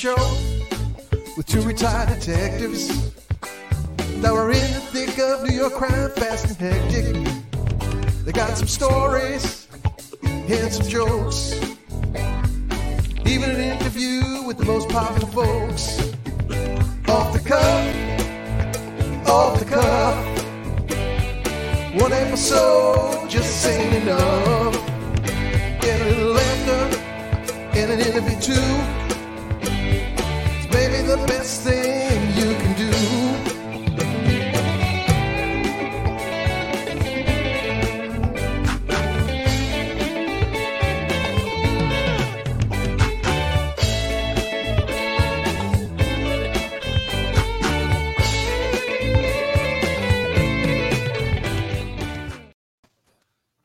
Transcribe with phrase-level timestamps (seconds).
[0.00, 0.16] show
[1.36, 3.12] with two retired detectives
[4.22, 8.24] that were in the thick of New York crime, fast and hectic.
[8.24, 9.68] They got some stories
[10.22, 11.52] and some jokes,
[13.26, 16.00] even an interview with the most popular folks.
[17.06, 20.16] Off the cuff, off the cuff.
[22.00, 24.72] One episode just ain't enough.
[25.82, 26.98] Get a little laughter
[27.78, 28.99] and an interview too.
[31.40, 32.90] Best thing you can do.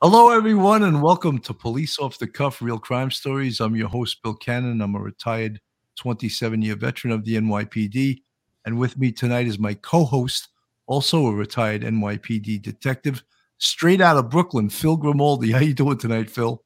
[0.01, 3.59] Hello, everyone, and welcome to Police Off the Cuff Real Crime Stories.
[3.59, 4.79] I'm your host, Bill Cannon.
[4.79, 5.59] I'm a retired
[5.97, 8.21] 27 year veteran of the NYPD.
[8.65, 10.49] And with me tonight is my co host,
[10.87, 13.23] also a retired NYPD detective,
[13.57, 15.51] straight out of Brooklyn, Phil Grimaldi.
[15.51, 16.61] How you doing tonight, Phil?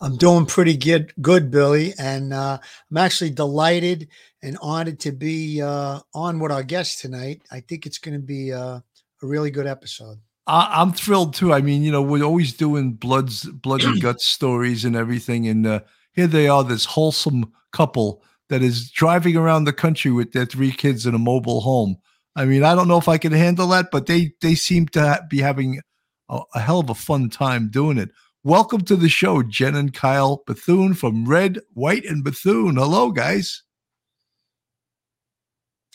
[0.00, 2.58] I'm doing pretty good, good, Billy, and uh,
[2.90, 4.08] I'm actually delighted
[4.42, 7.42] and honored to be uh, on with our guest tonight.
[7.50, 8.82] I think it's going to be uh, a
[9.22, 10.18] really good episode.
[10.46, 11.52] I- I'm thrilled too.
[11.52, 15.66] I mean, you know, we're always doing bloods, blood and guts stories and everything, and
[15.66, 15.80] uh,
[16.12, 20.70] here they are, this wholesome couple that is driving around the country with their three
[20.72, 21.96] kids in a mobile home.
[22.34, 25.24] I mean, I don't know if I can handle that, but they they seem to
[25.28, 25.80] be having
[26.28, 28.10] a, a hell of a fun time doing it.
[28.44, 32.76] Welcome to the show, Jen and Kyle Bethune from Red, White, and Bethune.
[32.76, 33.62] Hello, guys.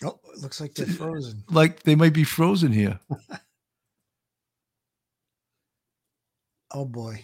[0.04, 1.44] Oh, it looks like they're frozen.
[1.52, 3.00] Like they might be frozen here.
[6.74, 7.22] Oh boy,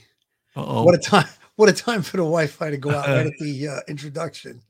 [0.57, 0.83] Uh-oh.
[0.83, 1.25] what a time!
[1.55, 4.61] What a time for the Wi-Fi to go out right at the uh, introduction.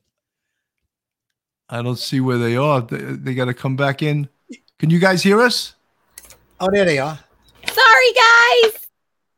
[1.70, 2.82] I don't see where they are.
[2.82, 4.30] They, they got to come back in.
[4.80, 5.76] Can you guys hear us?
[6.60, 7.20] Oh, there they are.
[7.68, 8.88] Sorry, guys.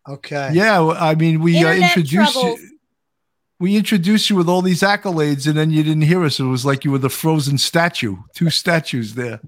[0.08, 0.52] Okay.
[0.54, 2.60] Yeah, I mean, we uh, introduced troubles.
[2.60, 2.80] you.
[3.60, 6.40] We introduced you with all these accolades, and then you didn't hear us.
[6.40, 9.42] It was like you were the frozen statue, two statues there.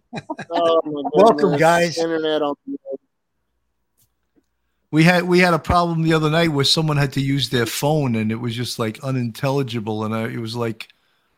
[0.50, 0.82] Oh,
[1.14, 1.98] Welcome, guys.
[1.98, 2.56] Internet on
[4.92, 7.66] We had we had a problem the other night where someone had to use their
[7.66, 10.90] phone, and it was just like unintelligible, and I, it was like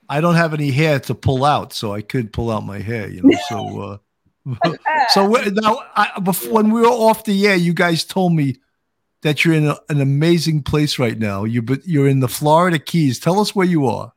[0.10, 3.10] I don't have any hair to pull out, so I could pull out my hair,
[3.10, 3.38] you know.
[3.50, 4.00] So,
[4.64, 4.76] uh,
[5.10, 8.58] so now I, before, when we were off the air, you guys told me
[9.22, 11.46] that you're in a, an amazing place right now.
[11.46, 13.20] You but you're in the Florida Keys.
[13.20, 14.14] Tell us where you are.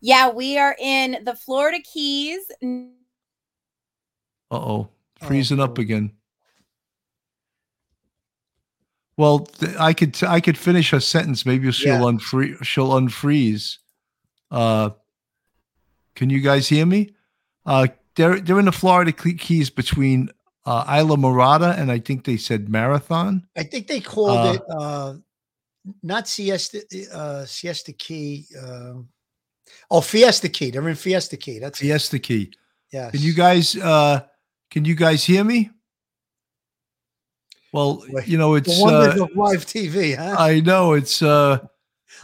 [0.00, 2.40] Yeah, we are in the Florida Keys.
[2.62, 2.86] Uh
[4.50, 4.88] oh,
[5.20, 6.12] freezing up again.
[9.16, 11.46] Well, th- I could t- I could finish her sentence.
[11.46, 12.08] Maybe she'll Yeah.
[12.08, 13.78] unfree she'll unfreeze.
[14.50, 14.90] Uh,
[16.14, 17.10] can you guys hear me?
[17.64, 20.30] Uh, they're they're in the Florida Keys between
[20.66, 23.46] uh, Islamorada and I think they said Marathon.
[23.56, 25.14] I think they called Uh, it uh,
[26.02, 28.46] not Siesta uh, Siesta Key.
[28.60, 28.94] Uh,
[29.90, 30.70] oh, Fiesta Key.
[30.70, 31.58] They're in Fiesta Key.
[31.58, 31.78] That's.
[31.78, 32.52] Fiesta Key.
[32.92, 33.12] Yes.
[33.12, 34.20] Can you guys uh,
[34.70, 35.70] can you guys hear me?
[37.76, 38.80] Well, you know The it's.
[38.80, 40.36] wonders Uh, of live TV, huh?
[40.38, 41.20] I know it's.
[41.22, 41.58] Uh,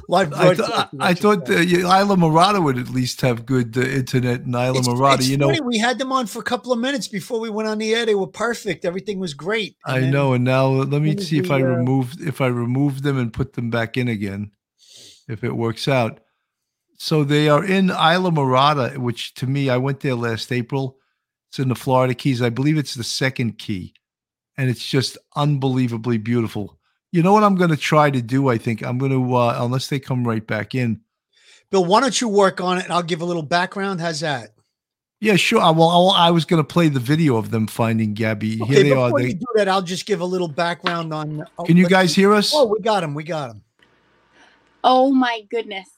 [0.09, 4.41] live I, th- I I thought yeah, Islamorada would at least have good uh, internet
[4.41, 5.15] in Isla It's, Morada.
[5.19, 7.69] it's You know, we had them on for a couple of minutes before we went
[7.69, 8.07] on the air.
[8.07, 8.85] They were perfect.
[8.87, 9.77] Everything was great.
[9.87, 10.33] And I then- know.
[10.33, 13.53] And now let me see if I uh, remove if I remove them and put
[13.53, 14.51] them back in again,
[15.29, 16.21] if it works out.
[16.99, 20.97] So they are in Islamorada, which to me, I went there last April.
[21.51, 22.41] It's in the Florida Keys.
[22.41, 23.93] I believe it's the second key,
[24.57, 26.79] and it's just unbelievably beautiful.
[27.11, 28.49] You know what I'm going to try to do?
[28.49, 31.01] I think I'm going to, uh, unless they come right back in.
[31.71, 34.01] Bill, why don't you work on it and I'll give a little background?
[34.01, 34.51] How's that?
[35.21, 35.61] Yeah, sure.
[35.61, 38.57] I, well, I'll- I was going to play the video of them finding Gabby.
[38.57, 39.07] Here Okay, they are.
[39.09, 41.45] before They, you do that, I'll just give a little background on.
[41.59, 42.23] oh, can you guys see.
[42.23, 42.53] hear us?
[42.55, 43.15] Oh, we got him.
[43.15, 43.63] We got him.
[44.85, 45.89] Oh my goodness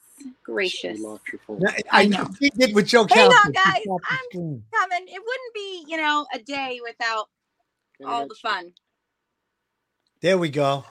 [0.43, 0.97] gracious.
[0.99, 1.61] You locked your phone.
[1.67, 2.27] I, I know.
[2.39, 3.37] He did with Joe Hang Calvin.
[3.45, 3.81] on, guys.
[3.87, 4.63] I'm- Coming.
[5.07, 7.27] It wouldn't be, you know, a day without
[8.05, 8.73] all the fun.
[10.21, 10.85] There we go.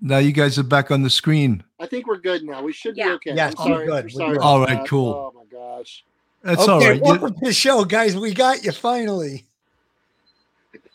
[0.00, 1.62] Now you guys are back on the screen.
[1.80, 2.62] I think we're good now.
[2.62, 3.08] We should Yeah.
[3.08, 3.34] be okay.
[3.34, 3.86] Yes, I'm we're sorry.
[3.86, 4.04] good.
[4.04, 4.42] We're sorry good.
[4.42, 4.88] All right, that.
[4.88, 5.32] cool.
[5.34, 6.04] Oh my gosh.
[6.42, 7.00] That's okay, all right.
[7.02, 8.16] Welcome to the show, guys.
[8.16, 9.46] We got you finally.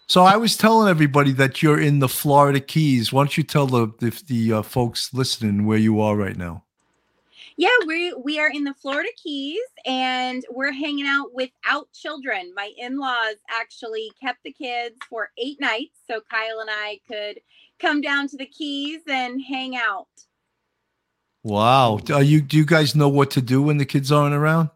[0.08, 3.12] So I was telling everybody that you're in the Florida Keys.
[3.12, 6.64] Why don't you tell the the, the uh, folks listening where you are right now?
[7.60, 12.54] Yeah, we we are in the Florida Keys and we're hanging out without children.
[12.56, 17.40] My in-laws actually kept the kids for eight nights so Kyle and I could
[17.80, 20.08] come down to the Keys and hang out.
[21.42, 22.00] Wow.
[22.14, 24.70] Are you do you guys know what to do when the kids aren't around?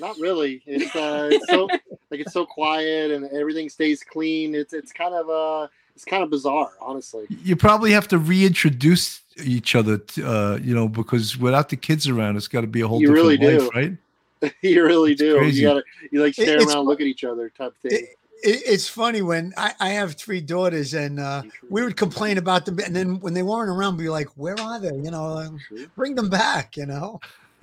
[0.00, 0.60] Not really.
[0.66, 1.68] It's uh, it's so
[2.10, 4.56] like it's so quiet and everything stays clean.
[4.56, 7.26] It's it's kind of uh, it's kind of bizarre, honestly.
[7.28, 12.08] You probably have to reintroduce each other, t- uh, you know, because without the kids
[12.08, 13.78] around, it's got to be a whole You different really life, do.
[13.78, 14.54] right?
[14.62, 15.38] you really It's do.
[15.38, 15.62] crazy.
[15.62, 17.92] You gotta you like It- stare it's around, look at each other, type thing.
[17.92, 18.04] It,
[18.44, 22.66] it, it's funny when I, I have three daughters and uh, we would complain about
[22.66, 24.88] them, and then when they weren't around, we'd be like, "Where are they?
[24.96, 25.50] You know, like,
[25.94, 27.20] bring them back." You know.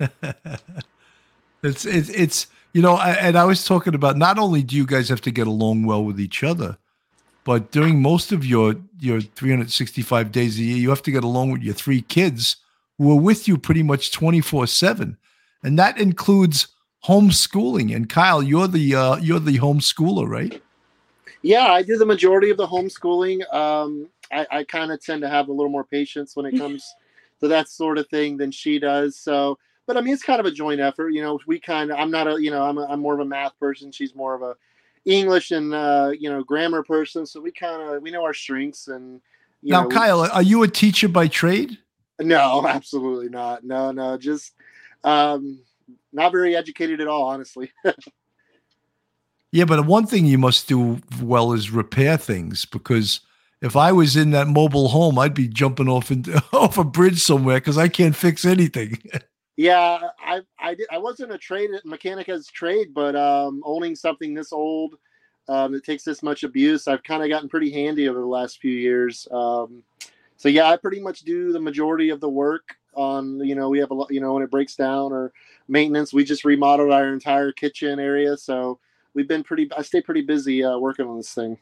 [1.62, 4.86] it's it's it's you know, I, and I was talking about not only do you
[4.86, 6.78] guys have to get along well with each other,
[7.44, 11.52] but during most of your your 365 days a year, you have to get along
[11.52, 12.56] with your three kids
[12.98, 15.16] who are with you pretty much 24 seven,
[15.62, 16.68] and that includes
[17.04, 17.94] homeschooling.
[17.94, 20.62] And Kyle, you're the uh, you're the homeschooler, right?
[21.42, 23.52] Yeah, I do the majority of the homeschooling.
[23.52, 26.94] Um, I, I kind of tend to have a little more patience when it comes
[27.40, 29.16] to that sort of thing than she does.
[29.16, 31.10] So, but I mean, it's kind of a joint effort.
[31.10, 33.20] You know, we kind of, I'm not a, you know, I'm, a, I'm more of
[33.20, 33.90] a math person.
[33.90, 34.54] She's more of a
[35.06, 37.26] English and, uh, you know, grammar person.
[37.26, 39.20] So we kind of, we know our strengths and,
[39.62, 41.78] you now, know, we- Kyle, are you a teacher by trade?
[42.20, 43.64] no, absolutely not.
[43.64, 44.52] No, no, just,
[45.04, 45.62] um,
[46.12, 47.70] not very educated at all, honestly.
[49.52, 53.18] Yeah, but one thing you must do well is repair things because
[53.60, 57.20] if I was in that mobile home, I'd be jumping off into, off a bridge
[57.20, 58.98] somewhere because I can't fix anything.
[59.56, 60.86] Yeah, I I did.
[60.90, 64.94] I wasn't a trade mechanic as trade, but um, owning something this old
[65.48, 68.60] um, that takes this much abuse, I've kind of gotten pretty handy over the last
[68.60, 69.26] few years.
[69.30, 69.82] Um,
[70.36, 73.44] so yeah, I pretty much do the majority of the work on.
[73.44, 74.10] You know, we have a lot.
[74.10, 75.32] You know, when it breaks down or
[75.68, 78.78] maintenance, we just remodeled our entire kitchen area, so
[79.14, 79.68] we've been pretty.
[79.76, 81.58] I stay pretty busy uh, working on this thing.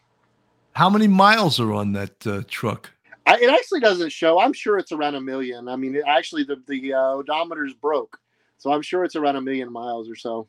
[0.73, 2.91] How many miles are on that uh, truck?
[3.29, 4.41] I, it actually doesn't show.
[4.41, 5.69] I'm sure it's around a million.
[5.69, 8.19] I mean, it, actually, the the uh, odometer's broke,
[8.59, 10.49] so I'm sure it's around a million miles or so.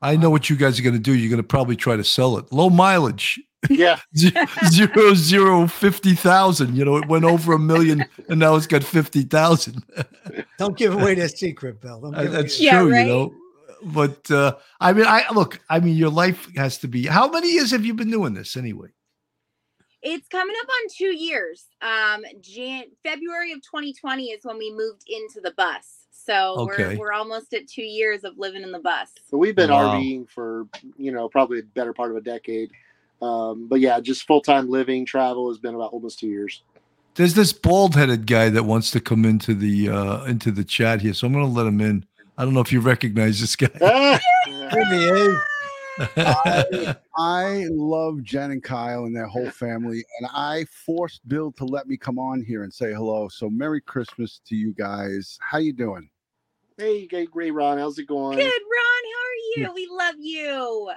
[0.00, 1.14] I know what you guys are going to do.
[1.14, 2.50] You're going to probably try to sell it.
[2.52, 3.38] Low mileage,
[3.70, 6.74] Yeah, zero, zero, fifty thousand.
[6.76, 9.80] You know, it went over a million and now it's got 50,000.
[10.58, 12.00] Don't give away that secret, Bill.
[12.00, 13.06] Don't Uh, give away That's their- Yeah, true, right?
[13.06, 13.34] you know.
[13.84, 17.06] But uh, I mean, I look, I mean, your life has to be.
[17.06, 18.88] How many years have you been doing this anyway?
[20.02, 21.64] It's coming up on two years.
[21.80, 25.98] Um, Jan- February of 2020 is when we moved into the bus.
[26.10, 26.96] So Okay.
[26.96, 29.10] we're we're almost at two years of living in the bus.
[29.28, 29.92] so we've been Wow.
[29.94, 30.66] RVing for
[30.96, 32.70] you know probably a better part of a decade.
[33.20, 36.62] Um, but yeah, just full time living travel has been about almost two years.
[37.14, 41.12] There's this bald-headed guy that wants to come into the uh into the chat here,
[41.14, 42.04] so I'm going to let him in.
[42.38, 43.68] I don't know if you recognize this guy.
[43.82, 44.20] Ah!
[44.46, 45.42] Here
[46.70, 46.94] he is.
[47.16, 51.86] I love Jen and Kyle and their whole family, and I forced Bill to let
[51.86, 53.28] me come on here and say hello.
[53.28, 55.38] So Merry Christmas to you guys.
[55.40, 56.08] How you doing?
[56.78, 58.36] hey, hey, Ray Ron, how's it going?
[58.36, 59.02] Good, Ron.
[59.12, 59.74] How are you?
[59.74, 60.90] We love you.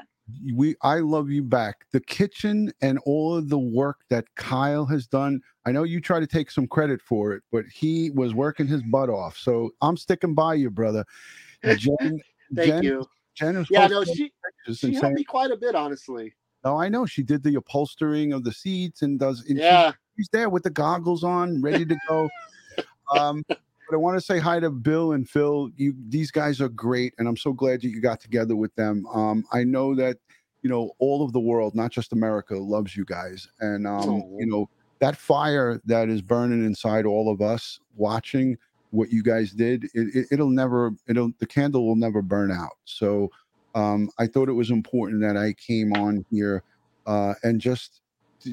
[0.55, 1.85] We I love you back.
[1.91, 5.41] The kitchen and all of the work that Kyle has done.
[5.65, 8.81] I know you try to take some credit for it, but he was working his
[8.83, 9.37] butt off.
[9.37, 11.05] So I'm sticking by you, brother.
[11.63, 12.19] Jen,
[12.55, 13.05] Thank Jen, you.
[13.35, 14.31] Jen is Yeah, no, she
[14.73, 16.33] she helped saying, me quite a bit, honestly.
[16.63, 19.41] "No, I know." She did the upholstering of the seats and does.
[19.41, 22.29] And she's Yeah, he's there with the goggles on, ready to go.
[23.15, 23.59] um, but
[23.93, 25.69] I want to say hi to Bill and Phil.
[25.75, 29.05] You, these guys are great, and I'm so glad that you got together with them.
[29.07, 30.17] Um, I know that
[30.61, 34.39] you know all of the world, not just America, loves you guys, and um, Aw.
[34.39, 34.69] you know
[34.99, 38.57] that fire that is burning inside all of us, watching
[38.95, 39.85] what you guys did.
[39.93, 42.77] It, it, it'll never, it'll the candle will never burn out.
[42.85, 43.29] So
[43.75, 46.63] um, I thought it was important that I came on here
[47.05, 48.01] uh, and just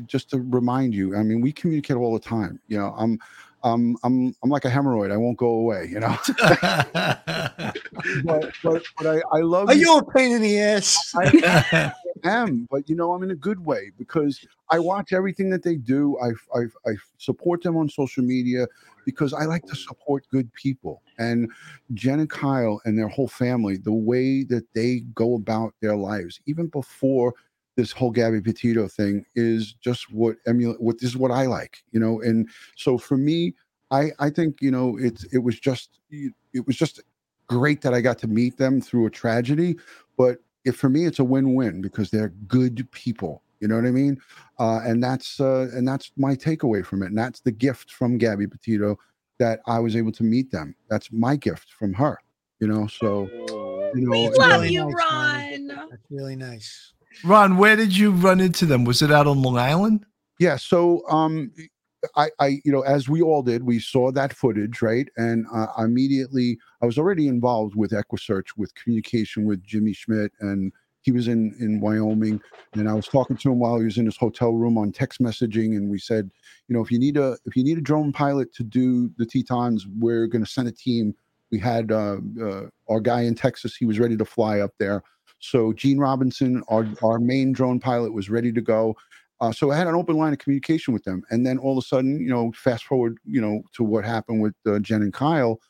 [0.07, 3.19] just to remind you i mean we communicate all the time you know i'm
[3.63, 6.17] i'm i'm i'm like a hemorrhoid i won't go away you know
[8.25, 11.13] but but, but i i love Are you a pain in the ass?
[11.15, 11.93] I
[12.25, 15.77] am but you know i'm in a good way because i watch everything that they
[15.77, 18.67] do i i, I support them on social media
[19.05, 21.51] because i like to support good people and
[21.95, 26.41] jen and kyle and their whole family the way that they go about their lives
[26.47, 27.35] even before
[27.77, 31.83] this whole Gabby Petito thing is just what emulate what this is what I like,
[31.93, 32.21] you know.
[32.21, 33.55] And so for me,
[33.91, 37.01] I I think you know it's it was just it was just
[37.47, 39.77] great that I got to meet them through a tragedy,
[40.17, 40.39] but
[40.75, 43.43] for me it's a win-win because they're good people.
[43.63, 44.19] You know what I mean?
[44.59, 47.07] Uh, and that's uh, and that's my takeaway from it.
[47.07, 48.99] And that's the gift from Gabby Petito
[49.39, 50.75] that I was able to meet them.
[50.91, 52.19] That's my gift from her.
[52.59, 53.29] You know, so
[53.95, 55.67] you know, We love really you, nice, Ron.
[55.69, 56.93] That's really nice.
[57.25, 58.85] Ron, where did you run into them?
[58.85, 60.07] Was it out on Long Island?
[60.41, 60.57] Yeah.
[60.57, 61.53] So, um,
[62.17, 65.09] I, I, you know, as we all did, we saw that footage, right?
[65.17, 70.73] And uh, immediately, I was already involved with EquuSearch, with communication with Jimmy Schmidt, and
[71.03, 72.41] he was in in Wyoming,
[72.75, 75.21] and I was talking to him while he was in his hotel room on text
[75.21, 76.31] messaging, and we said,
[76.69, 79.27] you know, if you need a if you need a drone pilot to do the
[79.27, 81.15] Tetons, we're going to send a team.
[81.51, 85.03] We had uh, uh, our guy in Texas; he was ready to fly up there.
[85.41, 88.97] So Gene Robinson, our our main drone pilot, was ready to go.
[89.41, 91.83] Uh, so I had an open line of communication with them, and then all of
[91.83, 95.13] a sudden, you know, fast forward, you know, to what happened with uh, Jen and
[95.13, 95.61] Kyle.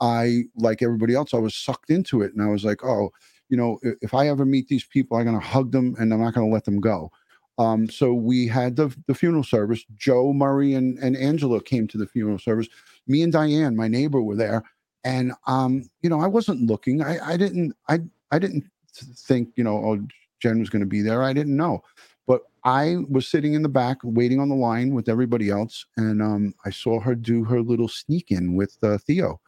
[0.00, 3.10] I, like everybody else, I was sucked into it, and I was like, oh,
[3.48, 6.20] you know, if, I ever meet these people, I'm going to hug them, and I'm
[6.20, 7.10] not going to let them go.
[7.58, 9.84] Um, so we had the the funeral service.
[9.96, 12.68] Joe Murray and and Angela came to the funeral service.
[13.08, 14.62] Me and Diane, my neighbor, were there,
[15.04, 17.02] and um, you know, I wasn't looking.
[17.02, 17.98] I I didn't I
[18.30, 18.64] I didn't
[18.94, 20.06] think you know, oh,
[20.40, 21.22] Jen was going to be there.
[21.22, 21.82] I didn't know.
[22.28, 26.22] But I was sitting in the back waiting on the line with everybody else, and
[26.22, 29.40] um, I saw her do her little sneak in with uh, Theo.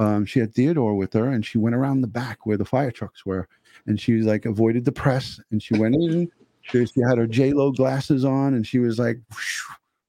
[0.00, 2.90] Um, she had Theodore with her, and she went around the back where the fire
[2.90, 3.46] trucks were,
[3.86, 6.30] and she was like avoided the press, and she went in.
[6.62, 9.60] She, she had her J Lo glasses on, and she was like whoosh,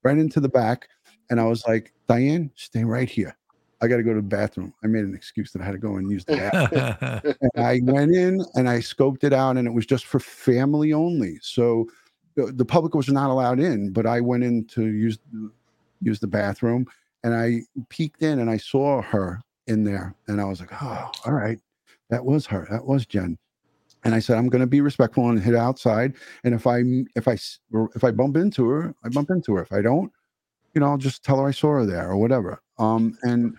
[0.02, 0.88] right into the back.
[1.28, 3.36] And I was like, Diane, stay right here.
[3.82, 4.72] I got to go to the bathroom.
[4.82, 7.34] I made an excuse that I had to go and use the bathroom.
[7.54, 10.94] and I went in and I scoped it out, and it was just for family
[10.94, 11.38] only.
[11.42, 11.86] So
[12.34, 15.18] the, the public was not allowed in, but I went in to use
[16.00, 16.86] use the bathroom,
[17.24, 21.10] and I peeked in and I saw her in there, and I was like, oh,
[21.24, 21.58] all right,
[22.10, 23.38] that was her, that was Jen.
[24.04, 26.14] And I said, I'm going to be respectful and hit outside.
[26.42, 26.82] And if I
[27.14, 27.38] if I
[27.94, 29.62] if I bump into her, I bump into her.
[29.62, 30.10] If I don't,
[30.74, 32.60] you know, I'll just tell her I saw her there or whatever.
[32.78, 33.56] Um, and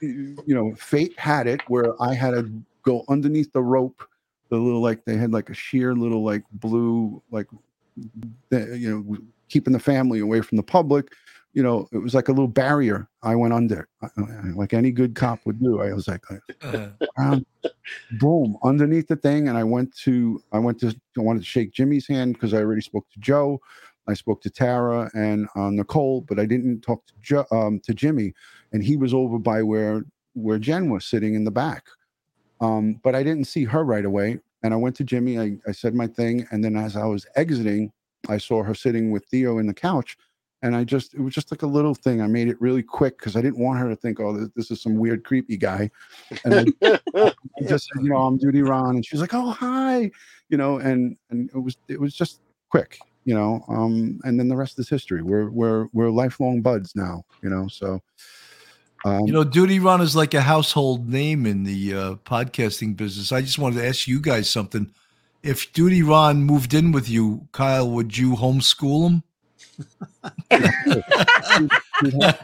[0.00, 2.50] you know, fate had it where I had to
[2.82, 4.02] go underneath the rope,
[4.48, 7.46] the little like they had like a sheer little like blue like
[8.50, 9.16] you know
[9.48, 11.12] keeping the family away from the public
[11.54, 13.08] you know it was like a little barrier.
[13.22, 13.88] I went under.
[14.54, 15.80] Like any good cop would do.
[15.80, 16.22] I was like
[17.18, 17.40] uh,
[18.18, 21.70] boom underneath the thing and i went to i went to i wanted to shake
[21.70, 23.60] jimmy's hand because i already spoke to joe.
[24.08, 27.92] I spoke to tara and uh, nicole but i didn't talk to joe um, to
[27.92, 28.32] jimmy
[28.72, 31.84] and he was over by where where jen was sitting in the back.
[32.60, 35.38] Um, but i didn't see her right away and I went to Jimmy.
[35.38, 37.92] I, I said my thing, and then as I was exiting,
[38.28, 40.16] I saw her sitting with Theo in the couch,
[40.64, 42.22] and I just it was just like a little thing.
[42.22, 44.70] I made it really quick because I didn't want her to think, oh, this, this
[44.70, 45.90] is some weird creepy guy.
[46.42, 50.10] And I, I just said, you know, I'm Duty Ron, and she's like, oh hi,
[50.48, 52.40] you know, and and it was it was just
[52.70, 53.62] quick, you know.
[53.68, 55.22] Um, and then the rest is history.
[55.22, 57.68] We're we're we're lifelong buds now, you know.
[57.68, 58.00] So.
[59.06, 63.32] Um, you know, Duty Ron is like a household name in the uh, podcasting business.
[63.32, 64.90] I just wanted to ask you guys something.
[65.42, 69.22] If Duty Ron moved in with you, Kyle, would you homeschool him?
[70.50, 72.38] We'd have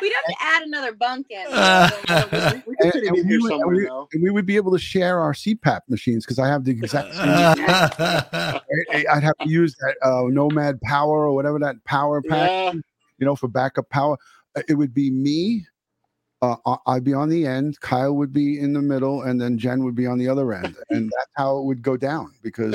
[0.00, 1.46] to add another bunk in.
[1.52, 6.24] and, and, we would, we, and we would be able to share our CPAP machines
[6.24, 7.28] because I have the exact same.
[9.10, 12.72] I'd have to use that uh, Nomad Power or whatever that power pack, yeah.
[13.18, 14.16] you know, for backup power.
[14.56, 15.66] Uh, it would be me,
[16.42, 19.84] uh, I'd be on the end, Kyle would be in the middle, and then Jen
[19.84, 22.74] would be on the other end, and that's how it would go down because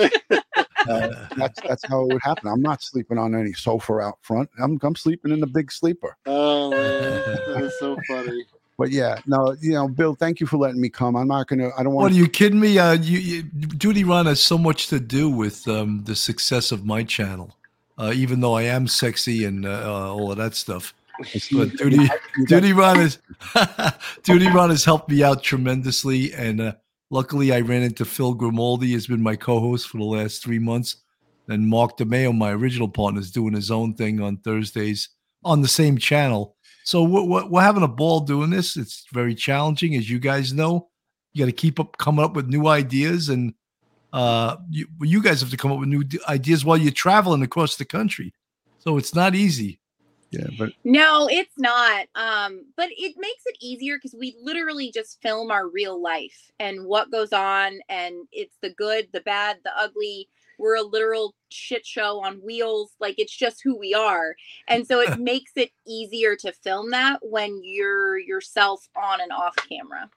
[0.87, 2.47] uh, that's that's how it would happen.
[2.47, 4.49] I'm not sleeping on any sofa out front.
[4.61, 6.15] I'm I'm sleeping in the big sleeper.
[6.25, 6.69] Oh,
[7.59, 8.45] that's so funny.
[8.77, 11.17] But yeah, no, you know, Bill, thank you for letting me come.
[11.17, 11.69] I'm not gonna.
[11.77, 12.03] I don't want.
[12.03, 12.79] What are you kidding me?
[12.79, 16.85] Uh, you, you Duty Ron has so much to do with um, the success of
[16.85, 17.55] my channel.
[17.97, 20.93] Uh, even though I am sexy and uh, uh all of that stuff.
[21.51, 22.09] But Duty,
[22.45, 23.19] Duty Ron has
[24.23, 26.73] Duty Ron has helped me out tremendously, and uh,
[27.09, 28.93] luckily I ran into Phil Grimaldi.
[28.93, 30.97] Has been my co-host for the last three months,
[31.47, 35.09] and Mark DeMeo, my original partner, is doing his own thing on Thursdays
[35.43, 36.55] on the same channel.
[36.83, 38.75] So we're, we're having a ball doing this.
[38.75, 40.89] It's very challenging, as you guys know.
[41.33, 43.53] You got to keep up coming up with new ideas, and
[44.11, 47.75] uh, you, you guys have to come up with new ideas while you're traveling across
[47.75, 48.33] the country.
[48.79, 49.79] So it's not easy
[50.31, 55.21] yeah but no it's not um but it makes it easier because we literally just
[55.21, 59.71] film our real life and what goes on and it's the good the bad the
[59.77, 60.29] ugly.
[60.57, 64.35] We're a literal shit show on wheels like it's just who we are.
[64.67, 69.55] And so it makes it easier to film that when you're yourself on and off
[69.67, 70.09] camera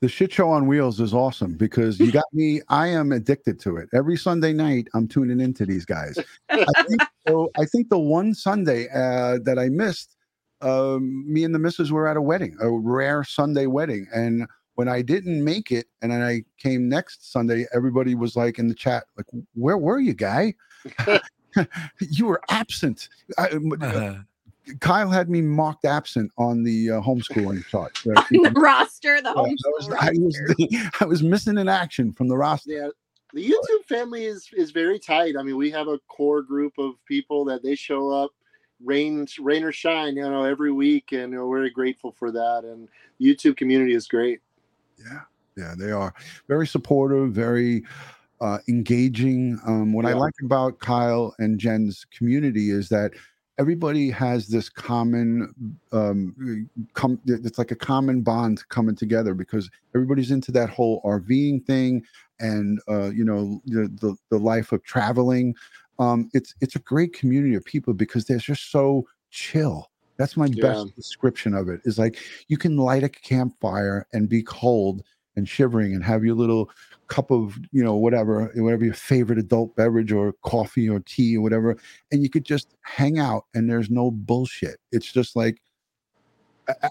[0.00, 3.76] the shit show on wheels is awesome because you got me i am addicted to
[3.76, 3.88] it.
[3.94, 6.18] Every sunday night i'm tuning into these guys.
[6.50, 10.16] I think, so i think the one sunday uh, that i missed
[10.62, 14.06] um, me and the missus were at a wedding a rare sunday wedding.
[14.12, 18.58] And when i didn't make it and then i came next sunday everybody was like
[18.58, 20.54] in the chat like where were you guy?
[22.00, 23.08] You were absent.
[23.38, 24.16] I, uh,
[24.80, 27.96] Kyle had me marked absent on the uh, homeschooling chart.
[28.06, 30.90] So, On the roster, the I, was, homeschool I, was, roster.
[31.00, 32.70] I was missing in action from the roster.
[32.70, 32.88] Yeah,
[33.32, 35.34] the YouTube family is is very tight.
[35.38, 38.30] I mean, we have a core group of people that they show up,
[38.84, 42.30] rain rain or shine, you know, every week, and you know, we're very grateful for
[42.30, 42.64] that.
[42.64, 42.88] And
[43.20, 44.40] YouTube community is great.
[44.98, 45.20] Yeah,
[45.56, 46.14] yeah, they are
[46.48, 47.84] very supportive, very
[48.40, 49.58] uh, engaging.
[49.66, 53.12] Um, what I like about Kyle and Jen's community is that
[53.58, 55.54] everybody has this common,
[55.92, 61.64] um, com- it's like a common bond coming together because everybody's into that whole RVing
[61.64, 62.04] thing
[62.40, 65.54] and uh, you know the, the the life of traveling.
[65.98, 69.90] Um, it's it's a great community of people because they're just so chill.
[70.18, 70.62] That's my Yeah.
[70.62, 71.80] best description of it.
[71.84, 75.02] Is like you can light a campfire and be cold
[75.36, 76.70] and shivering and have your little
[77.08, 81.40] cup of you know whatever whatever your favorite adult beverage or coffee or tea or
[81.40, 81.76] whatever
[82.10, 84.78] and you could just hang out and there's no bullshit.
[84.92, 85.60] It's just like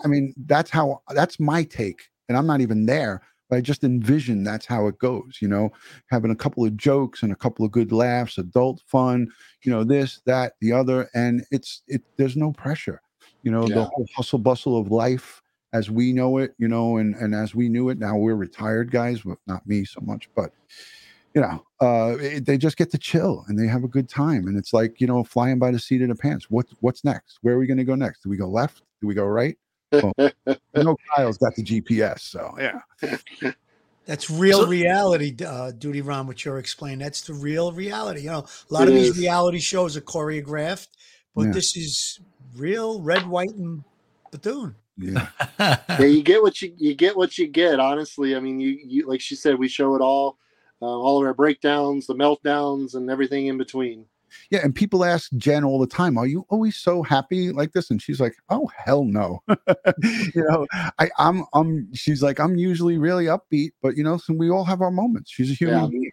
[0.03, 3.83] i, mean that's how that's my take and i'm not even there but i just
[3.83, 5.69] envision that's how it goes you know?
[6.09, 9.27] Having a couple of jokes and a couple of good laughs adult fun
[9.63, 13.01] you know this that the other and it's it there's no pressure.
[13.43, 15.41] You know the whole hustle bustle of life
[15.77, 17.97] as we know it, you know, and and as we knew it.
[17.99, 20.51] Now we're retired guys, but not me so much, but
[21.33, 24.47] you know, uh, it- they just get to chill and they have a good time,
[24.47, 26.49] and it's like you know, flying by the seat of the pants.
[26.49, 27.39] What what's next?
[27.41, 28.23] Where are we going to go next?
[28.23, 28.81] Do we go left?
[29.01, 29.57] Do we go right?
[29.91, 30.13] Well,
[30.47, 32.79] I know Kyle's got the GPS, so yeah.
[34.05, 36.99] That's real So- reality, uh, Duty Ron, what you're explaining.
[36.99, 38.21] That's the real reality.
[38.21, 39.17] You know, a lot of these is.
[39.17, 40.89] reality shows are choreographed,
[41.35, 41.51] but Yeah.
[41.53, 42.19] this is
[42.55, 43.83] real red, white, and
[44.31, 44.75] Bethune.
[44.97, 45.27] Yeah,
[45.59, 47.79] yeah, you get what you you get what you get.
[47.79, 50.37] Honestly, I mean, you you like she said, we show it all,
[50.81, 54.05] uh, all of our breakdowns, the meltdowns, and everything in between.
[54.49, 54.59] Yeah.
[54.63, 58.01] And people ask Jen all the time, "Are you always so happy like this?" And
[58.01, 59.41] she's like, "Oh hell no."
[60.03, 60.65] you know,
[60.99, 61.87] I I'm I'm.
[61.93, 65.31] She's like, I'm usually really upbeat, but you know, so we all have our moments.
[65.31, 65.87] She's a human Yeah.
[65.87, 66.11] being.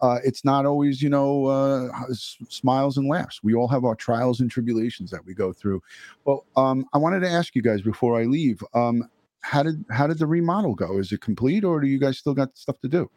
[0.00, 3.40] Uh, it's not always you know uh, s- smiles and laughs.
[3.42, 5.82] We all have our trials and tribulations that we go through.
[6.24, 8.62] Well, um, I wanted to ask you guys before I leave.
[8.74, 9.08] Um,
[9.40, 10.98] how did how did the remodel go?
[10.98, 13.10] Is it complete, or do you guys still got stuff to do?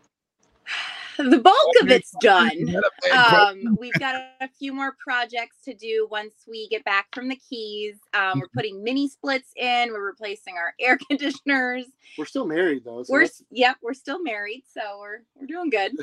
[1.36, 2.52] The bulk of it's done.
[2.60, 3.68] Not a bad question.
[3.68, 7.36] um, we've got a few more projects to do once we get back from the
[7.38, 7.96] keys.
[8.14, 9.92] Um, we're putting mini splits in.
[9.92, 11.86] We're replacing our air conditioners.
[12.18, 13.04] We're still married though.
[13.04, 15.94] So we're that's- yep, we're still married, so we're we're doing good.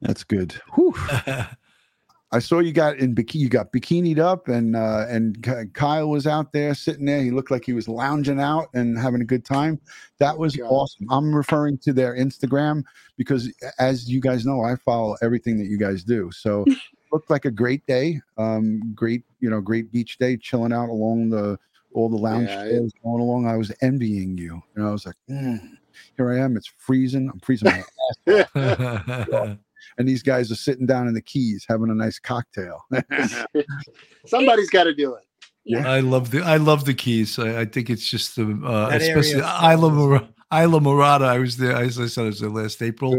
[0.00, 0.54] That's good.
[2.34, 2.36] Whew.
[2.36, 3.34] I saw you got in bikini.
[3.40, 5.42] You got bikinied up, and uh, and
[5.74, 7.22] Kyle was out there sitting there.
[7.22, 9.80] He looked like he was lounging out and having a good time.
[10.18, 10.66] That was God.
[10.66, 11.06] awesome.
[11.10, 12.82] I'm referring to their Instagram
[13.16, 16.30] because, as you guys know, I follow everything that you guys do.
[16.32, 16.64] So,
[17.12, 18.20] looked like a great day.
[18.38, 21.58] Um, great, you know, great beach day, chilling out along the
[21.92, 23.46] all the lounge Yeah, it- going along.
[23.46, 25.78] I was envying you, and I was like, "Mm,
[26.16, 26.56] here I am.
[26.56, 27.30] It's freezing.
[27.32, 27.84] I'm freezing my
[28.34, 28.46] ass
[29.32, 29.58] off
[29.98, 32.84] and these guys are sitting down in the keys having a nice cocktail.
[34.26, 35.24] Somebody's got to do it.
[35.64, 35.88] Yeah.
[35.88, 37.38] I love the I love the keys.
[37.38, 40.22] I, I think it's just the uh, especially Isla fabulous.
[40.22, 41.22] Mur- Islamorada.
[41.24, 41.74] I was there.
[41.76, 43.16] As I said, I was there last April.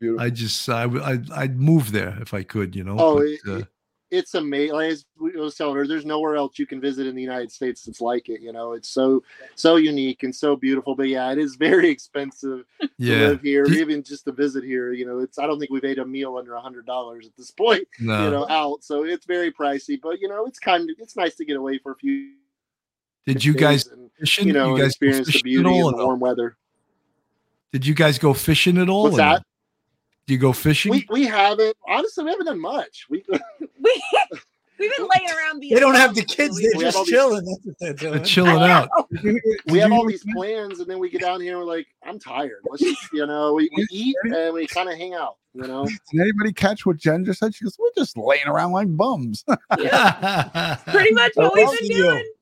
[0.00, 0.24] Beautiful.
[0.24, 2.76] I just I would I'd, I'd move there if I could.
[2.76, 2.96] You know.
[2.98, 3.64] Oh, but, it- uh,
[4.10, 4.74] It's amazing.
[4.74, 7.22] Like as we I was telling her, there's nowhere else you can visit in the
[7.22, 8.40] United States that's like it.
[8.40, 9.22] You know, it's so
[9.54, 10.94] so unique and so beautiful.
[10.94, 13.28] But yeah, it is very expensive to yeah.
[13.28, 14.92] live here, Do- even just to visit here.
[14.92, 17.36] You know, it's I don't think we've ate a meal under a hundred dollars at
[17.36, 17.86] this point.
[18.00, 18.24] No.
[18.24, 18.84] You know, out.
[18.84, 20.00] So it's very pricey.
[20.00, 22.32] But you know, it's kind of it's nice to get away for a few.
[23.26, 26.56] Did you guys and, you know you guys experience the beauty and the warm weather?
[27.72, 29.04] Did you guys go fishing at all?
[29.04, 29.42] What's or that?
[30.28, 30.92] Do you go fishing?
[30.92, 33.06] We we haven't honestly we haven't done much.
[33.08, 33.24] We
[33.80, 34.02] We
[34.78, 36.60] we've been laying around being They don't have the kids.
[36.60, 37.44] They're we have all just these- chilling.
[37.46, 38.24] That's what they're They're doing.
[38.24, 38.88] chilling out.
[39.66, 42.18] we have all these plans and then we get down here and we're like, I'm
[42.18, 42.60] tired.
[42.70, 45.84] Let's just you know, we, we eat and we kind of hang out, you know.
[46.12, 47.54] Did anybody catch what Jen just said?
[47.54, 49.44] She goes, "We're just laying around like bums."
[49.78, 50.76] Yeah.
[50.88, 52.02] Pretty much what I we've been you.
[52.02, 52.32] doing.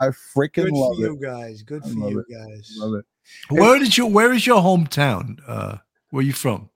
[0.00, 1.08] I freaking Good love for it.
[1.08, 1.62] you guys.
[1.62, 2.26] Good I for you it.
[2.32, 2.74] guys.
[2.78, 3.04] Love it.
[3.50, 4.06] where did you?
[4.06, 5.38] Where is your hometown?
[5.46, 5.76] Uh,
[6.10, 6.70] where are you from?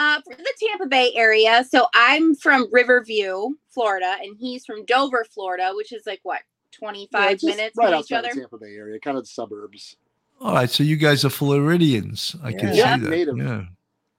[0.00, 1.64] Uh, for the Tampa Bay area.
[1.68, 7.38] So I'm from Riverview, Florida, and he's from Dover, Florida, which is like what 25
[7.42, 8.28] Yeah, minutes right from each other.
[8.28, 9.96] of Tampa Bay area, kind of the suburbs.
[10.40, 12.36] All right, so you guys are Floridians.
[12.44, 12.94] I can Yeah.
[12.96, 13.10] see that.
[13.10, 13.38] Native.
[13.38, 13.62] Yeah.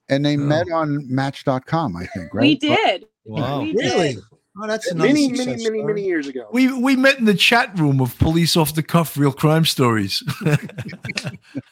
[0.10, 0.39] And they Oh.
[0.42, 2.42] met on Match.com, I think, right?
[2.42, 3.06] We did.
[3.24, 3.62] Wow.
[3.62, 4.15] We Really?
[4.15, 4.24] did.
[4.62, 5.84] Oh, that's another Many, many, many, story.
[5.84, 6.48] many years ago.
[6.52, 10.24] We we met in the chat room of Police Off the Cuff Real Crime Stories.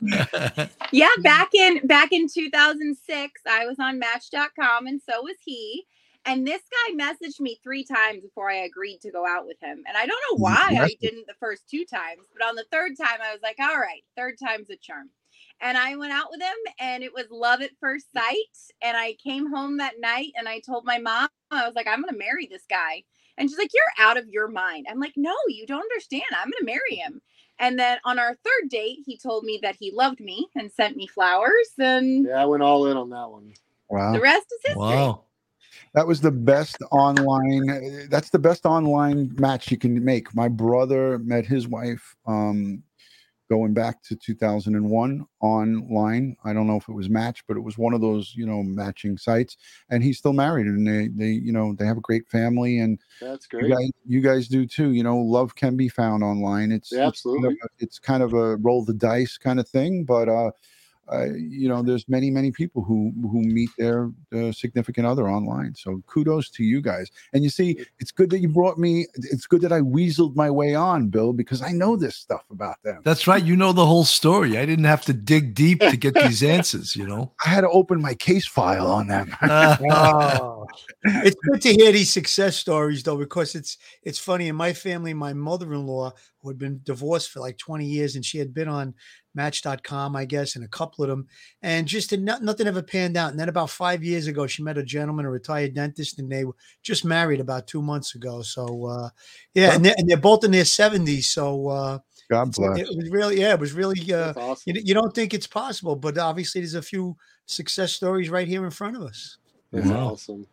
[0.91, 5.85] Yeah, back in back in 2006, I was on Match.com, and so was he.
[6.25, 9.83] And this guy messaged me three times before I agreed to go out with him.
[9.87, 10.77] And I don't know Mm, why.
[10.81, 13.79] I didn't the first two times, but on the third time, I was like, all
[13.79, 15.09] right, third time's a charm.
[15.61, 18.35] And I went out with him, and it was love at first sight.
[18.81, 22.01] And I came home that night and I told my mom, I was like, I'm
[22.01, 23.03] going to marry this guy.
[23.37, 24.87] And she's like, You're out of your mind.
[24.89, 26.23] I'm like, No, you don't understand.
[26.31, 27.21] I'm going to marry him.
[27.59, 30.95] And then on our third date, he told me that he loved me and sent
[30.95, 31.69] me flowers.
[31.79, 33.53] And Yeah, I went all in on that one.
[33.89, 34.11] Wow.
[34.11, 34.81] the rest is history.
[34.81, 35.23] Wow.
[35.93, 38.07] That was the best online.
[38.09, 40.33] That's the best online match you can make.
[40.35, 42.83] My brother met his wife um,
[43.49, 46.35] going back to 2001 online.
[46.43, 48.63] I don't know if it was Match, but it was one of those you know
[48.63, 49.57] matching sites.
[49.89, 52.99] And he's still married, and they they you know they have a great family, and
[53.21, 53.69] That's you great.
[53.69, 54.91] guys you guys do too.
[54.91, 56.71] You know, love can be found online.
[56.71, 57.55] It's Yeah, it's kind of absolutely.
[57.63, 60.51] a- it's kind of a roll the dice kind of thing, but uh,
[61.11, 65.73] uh, you know, there's many many people who who meet their uh, significant other online.
[65.75, 67.11] So kudos to you guys.
[67.33, 69.07] And you see, it's good that you brought me.
[69.15, 72.81] It's good that I weaseled my way on, Bill, because I know this stuff about
[72.83, 73.01] them.
[73.03, 73.43] That's right.
[73.43, 74.57] You know the whole story.
[74.57, 77.33] I didn't have to dig deep to get these answers, you know?
[77.45, 79.35] I had to open my case file on them.
[79.89, 80.65] Oh.
[81.03, 85.13] it's good to hear these success stories though because it's it's funny in my family
[85.13, 88.93] my mother-in-law who had been divorced for like 20 years and she had been on
[89.37, 91.25] match.com i guess and a couple of them
[91.61, 94.61] and just did not, nothing ever panned out and then about five years ago she
[94.61, 98.41] met a gentleman a retired dentist and they were just married about two months ago
[98.41, 99.09] so uh
[99.53, 102.79] yeah and they're, and they're both in their 70s so uh God bless.
[102.79, 104.75] it was really yeah it was really uh awesome.
[104.75, 108.65] you, you don't think it's possible but obviously there's a few success stories right here
[108.65, 109.37] in front of us
[109.71, 110.09] That's Wow.
[110.11, 110.45] awesome.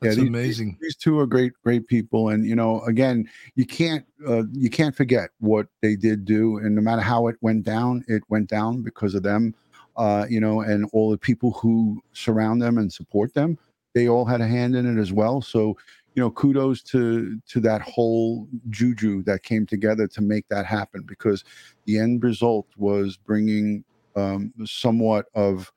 [0.00, 0.78] That's these- amazing.
[0.80, 4.94] These two are great, great people, and you know, again, you can't, uh, you can't
[4.94, 8.82] forget what they did do, and no matter how it went down, it went down
[8.82, 9.54] because of them,
[9.96, 13.58] uh, you know, and all the people who surround them and support them.
[13.94, 15.42] They all had a hand in it as well.
[15.42, 15.76] So,
[16.14, 21.02] you know, kudos to to that whole juju that came together to make that happen,
[21.02, 21.44] because
[21.86, 23.84] the end result was bringing
[24.16, 25.72] um, somewhat of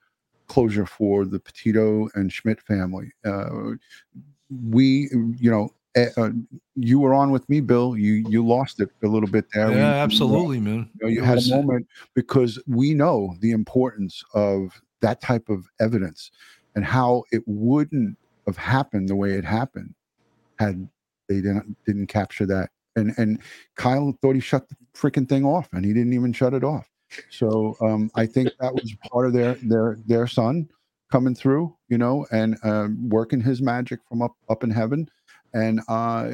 [0.47, 3.11] closure for the Petito and Schmidt family.
[3.25, 3.71] Uh,
[4.69, 6.29] we, you know, eh, uh,
[6.75, 7.97] you were on with me, Bill.
[7.97, 9.71] You you lost it a little bit there.
[9.71, 10.89] Yeah, absolutely, man.
[10.99, 15.49] you, know, you had was- a moment because we know the importance of that type
[15.49, 16.31] of evidence
[16.75, 19.93] and how it wouldn't have happened the way it happened
[20.59, 20.87] had
[21.27, 22.69] they didn't didn't capture that.
[22.95, 23.39] And and
[23.75, 26.89] Kyle thought he shut the freaking thing off, and he didn't even shut it off.
[27.29, 30.69] So um, I think that was part of their their their son
[31.11, 35.09] coming through, you know, and um, working his magic from up up in heaven.
[35.53, 36.31] And uh,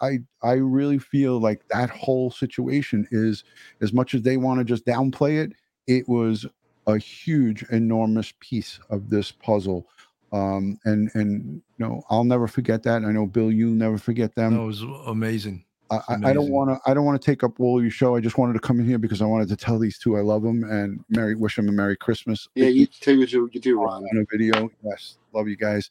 [0.00, 3.44] I I really feel like that whole situation is
[3.82, 5.52] as much as they want to just downplay it,
[5.86, 6.46] it was
[6.86, 9.86] a huge, enormous piece of this puzzle.
[10.32, 13.04] Um, and and you know, I'll never forget that.
[13.04, 14.54] I know Bill, you'll never forget them.
[14.54, 15.64] That was amazing.
[16.08, 16.90] I, I- I don't want to.
[16.90, 18.16] I don't want to take up all your show.
[18.16, 20.20] I just wanted to come in here because I wanted to tell these two I
[20.20, 22.48] love them and Merry wish them a Merry Christmas.
[22.54, 23.22] Yeah, you too.
[23.22, 24.04] You, you do, Ron.
[24.04, 24.70] on a video.
[24.84, 25.90] Yes, love you guys.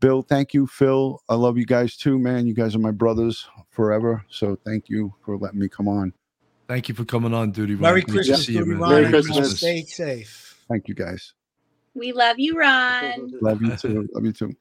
[0.00, 0.66] Bill, thank you.
[0.66, 2.46] Phil, I love you guys too, man.
[2.46, 4.24] You guys are my brothers forever.
[4.28, 6.12] So thank you for letting me come on.
[6.68, 7.82] Thank you for coming on, Duty Ron.
[7.82, 8.76] Merry Good to Christmas, see you, Duty.
[8.76, 8.90] Ron.
[8.90, 9.58] Merry Christmas.
[9.58, 10.64] Stay safe.
[10.68, 11.34] Thank you guys.
[11.94, 13.30] We love you, Ron.
[13.42, 14.08] Love you too.
[14.14, 14.52] love you too.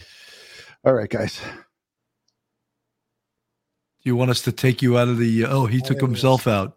[0.84, 1.40] All right, guys.
[4.02, 5.44] Do you want us to take you out of the?
[5.44, 6.76] Uh, oh, he took himself out.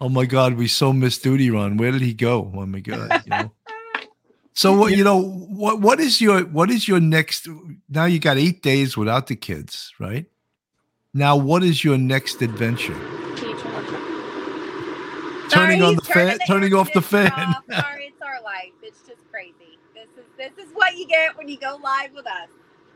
[0.00, 1.76] Oh my God, we so missed Duty Ron.
[1.76, 2.50] Where did he go?
[2.54, 3.22] Oh my God.
[3.24, 3.52] You know?
[4.54, 7.48] So what you know what what is your what is your next
[7.88, 10.26] now you got 8 days without the kids, right?
[11.14, 12.92] Now what is your next adventure?
[13.36, 17.48] Can you turn off- Turning Sorry, on the fan, turning off the conditioner fan.
[17.48, 17.64] off.
[17.80, 18.72] Sorry, it's our life.
[18.82, 19.78] It's just crazy.
[19.94, 22.48] This is this is what you get when you go live with us.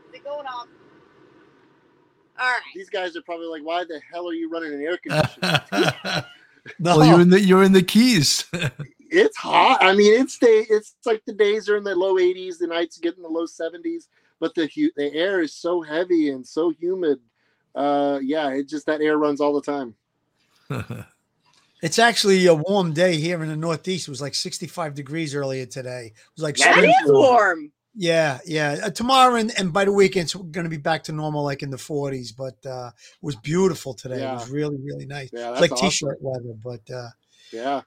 [0.09, 0.67] Is it going off?
[2.39, 2.61] All right.
[2.75, 6.25] These guys are probably like, "Why the hell are you running an air conditioner?"
[6.79, 8.45] No, well, you're in the you're in the keys.
[9.09, 9.77] it's hot.
[9.81, 10.65] I mean, it's day.
[10.69, 13.45] It's like the days are in the low 80s, the nights get in the low
[13.45, 14.07] 70s,
[14.39, 17.19] but the hu- the air is so heavy and so humid.
[17.73, 19.95] Uh, yeah, it just that air runs all the time.
[21.81, 24.07] it's actually a warm day here in the Northeast.
[24.07, 26.07] It was like 65 degrees earlier today.
[26.07, 26.89] It was like That That spring.
[26.89, 27.71] is warm.
[27.99, 28.77] Yeah, yeah.
[28.83, 31.63] Uh, tomorrow and, and by the weekend, it's going to be back to normal, like
[31.63, 32.29] in the 40s.
[32.37, 34.23] But uh, it was beautiful today.
[34.23, 35.31] It was really, really nice.
[35.33, 35.89] Yeah, like awesome.
[35.89, 36.53] t-shirt weather.
[36.63, 37.09] But uh,
[37.51, 37.81] Yeah,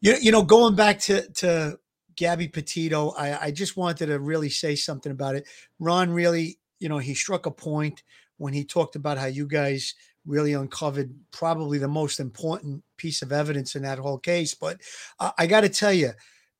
[0.00, 1.80] you you know, going back to to
[2.14, 5.48] Gabby Petito, I, I just wanted to really say something about it.
[5.80, 8.04] Ron really, you know, he struck a point
[8.36, 9.94] when he talked about how you guys
[10.26, 14.54] really uncovered probably the most important piece of evidence in that whole case.
[14.54, 14.80] But
[15.18, 16.12] uh, I got to tell you,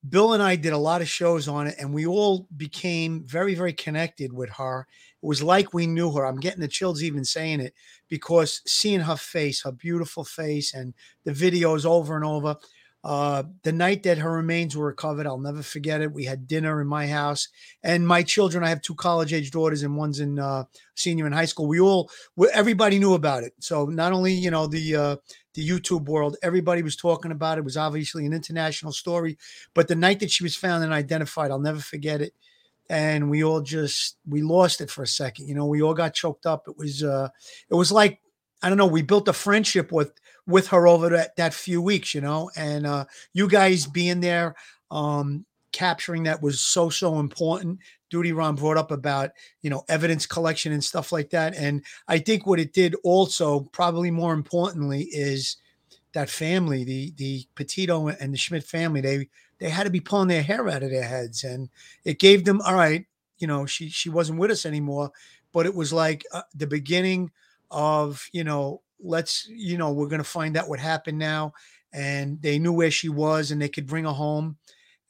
[0.06, 3.54] Bill and I did a lot of shows on it, and we all became very,
[3.54, 4.86] very connected with her.
[5.22, 6.24] It was like we knew her.
[6.24, 7.74] I'm getting the chills even saying it
[8.08, 12.56] because seeing her face, her beautiful face, and the videos over and over.
[13.04, 16.12] Uh, the night that her remains were recovered, I'll never forget it.
[16.12, 17.48] We had dinner in my house,
[17.82, 18.64] and my children.
[18.64, 21.68] I have two college-age daughters, and one's in uh, senior in high school.
[21.68, 23.52] We all, we, everybody knew about it.
[23.60, 25.16] So not only you know the uh,
[25.54, 27.60] the YouTube world, everybody was talking about it.
[27.60, 29.38] It was obviously an international story,
[29.74, 32.34] but the night that she was found and identified, I'll never forget it.
[32.90, 35.46] And we all just we lost it for a second.
[35.46, 36.66] You know, we all got choked up.
[36.66, 37.28] It was uh,
[37.70, 38.20] it was like
[38.60, 38.86] I don't know.
[38.86, 40.12] We built a friendship with
[40.48, 44.56] with her over that, that few weeks, you know, and uh, you guys being there,
[44.90, 47.78] um, capturing that was so so important.
[48.10, 49.30] Duty Ron brought up about
[49.60, 53.60] you know evidence collection and stuff like that, and I think what it did also,
[53.72, 55.58] probably more importantly, is
[56.14, 60.28] that family, the the Petito and the Schmidt family, they they had to be pulling
[60.28, 61.68] their hair out of their heads, and
[62.04, 63.04] it gave them all right.
[63.36, 65.12] You know, she she wasn't with us anymore,
[65.52, 67.30] but it was like uh, the beginning
[67.70, 71.52] of you know let's you know we're going to find out what happened now
[71.92, 74.56] and they knew where she was and they could bring her home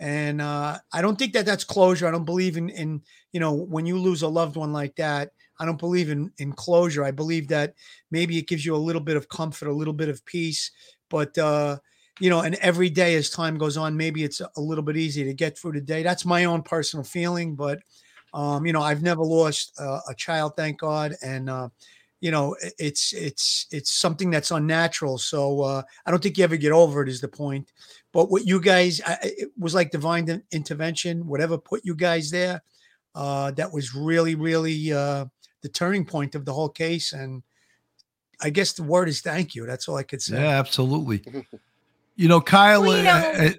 [0.01, 3.53] and uh, i don't think that that's closure i don't believe in in you know
[3.53, 7.11] when you lose a loved one like that i don't believe in in closure i
[7.11, 7.75] believe that
[8.11, 10.71] maybe it gives you a little bit of comfort a little bit of peace
[11.11, 11.77] but uh
[12.21, 15.25] you know and every day as time goes on maybe it's a little bit easier
[15.25, 17.81] to get through the day that's my own personal feeling but
[18.35, 21.69] um you know i've never lost uh, a child thank god and uh
[22.21, 26.57] you know it's it's it's something that's unnatural so uh i don't think you ever
[26.57, 27.73] get over it is the point
[28.13, 32.61] but what you guys I, it was like divine intervention whatever put you guys there
[33.15, 35.27] uh that was really really uh
[35.63, 37.43] the turning point of the whole case and
[38.41, 41.23] i guess the word is thank you that's all i could say Yeah, absolutely.
[42.21, 42.83] You know, Kyle.
[42.83, 43.51] Well, you know- uh, uh,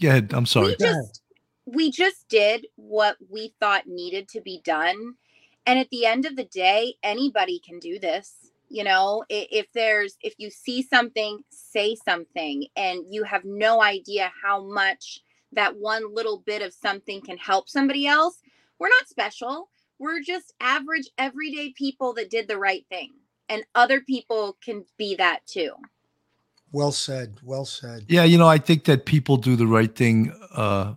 [0.00, 0.32] go ahead.
[0.32, 0.68] I'm sorry.
[0.68, 1.20] we just
[1.66, 5.16] we just did what we thought needed to be done
[5.66, 10.16] and at the end of the day anybody can do this you know if there's
[10.22, 15.20] if you see something say something and you have no idea how much
[15.52, 18.38] that one little bit of something can help somebody else
[18.82, 19.68] we're not special.
[20.00, 23.12] We're just average everyday people that did the right thing
[23.48, 25.74] and other people can be that too.
[26.72, 28.06] Well said well said.
[28.08, 30.94] Yeah, you know, I think that people do the right thing uh,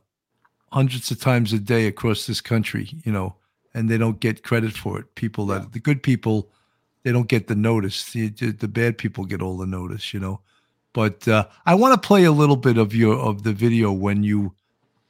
[0.72, 3.36] hundreds of times a day across this country, you know,
[3.76, 5.14] and they don't get credit for it.
[5.16, 6.50] People that the good people,
[7.04, 8.12] they don't get the notice.
[8.12, 10.40] The, the bad people get all the notice, you know.
[10.94, 14.24] But uh, I want to play a little bit of your of the video when
[14.24, 14.56] you,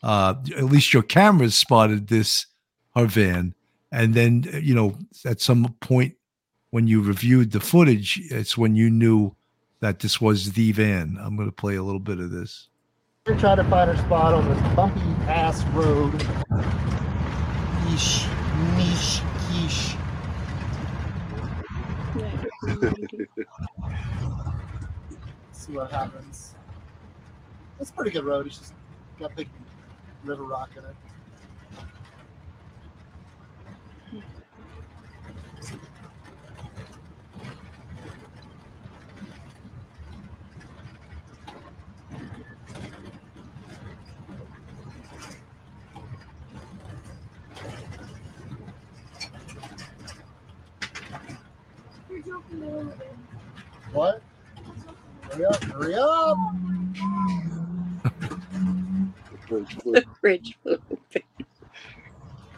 [0.01, 2.47] uh, at least your cameras spotted this
[2.95, 3.54] her van,
[3.91, 6.15] and then uh, you know at some point
[6.71, 9.36] when you reviewed the footage, it's when you knew
[9.80, 11.19] that this was the van.
[11.21, 12.67] I'm going to play a little bit of this.
[13.28, 16.13] We're trying to find our spot on this bumpy ass road.
[17.86, 18.28] Yeesh,
[25.51, 26.56] See what happens.
[27.80, 28.47] It's a pretty good road.
[28.47, 28.73] It's just
[29.19, 29.49] got big
[30.23, 30.95] river rock in it.
[55.35, 55.63] Hurry up!
[55.65, 56.37] Hurry up!
[59.49, 60.57] the bridge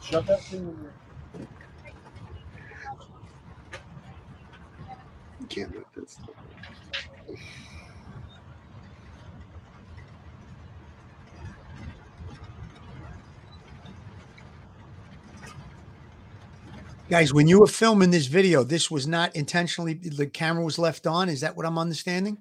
[0.04, 1.48] Shut that thing in there.
[5.50, 6.20] Can't do this.
[17.10, 21.08] guys when you were filming this video this was not intentionally the camera was left
[21.08, 22.38] on is that what i'm understanding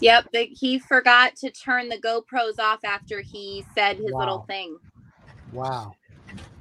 [0.00, 4.78] Yep, the, he forgot to turn the GoPros off after he said his little thing.
[5.52, 5.94] wow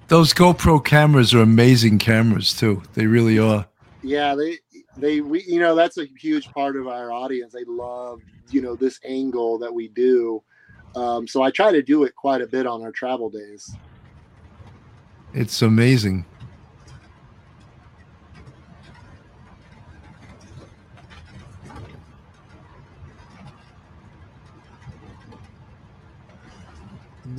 [0.07, 2.81] Those GoPro cameras are amazing cameras too.
[2.93, 3.65] They really are.
[4.01, 4.57] Yeah, they
[4.97, 7.53] they we you know that's a huge part of our audience.
[7.53, 10.43] They love you know this angle that we do.
[10.95, 13.75] Um, so I try to do it quite a bit on our travel days.
[15.33, 16.25] It's amazing.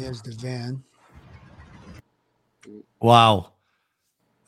[0.00, 0.82] There's the van
[3.00, 3.52] Wow.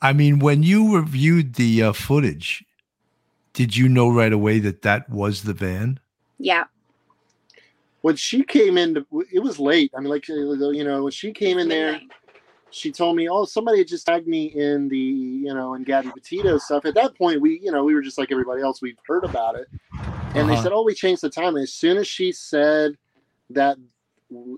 [0.01, 2.63] I mean, when you reviewed the uh, footage,
[3.53, 5.99] did you know right away that that was the van?
[6.37, 6.65] Yeah.
[8.01, 9.91] when she came in, it was late.
[9.95, 11.99] I mean, like you know, when she came in there,
[12.69, 16.11] she told me, "Oh, somebody had just tagged me in the you know in Gabby
[16.11, 18.81] Petito stuff." At that point, we you know we were just like everybody else.
[18.81, 19.67] We've heard about it,
[20.35, 20.63] and they Uh-huh.
[20.63, 22.97] said, "Oh, we changed the time." And as soon as she said
[23.51, 23.77] that,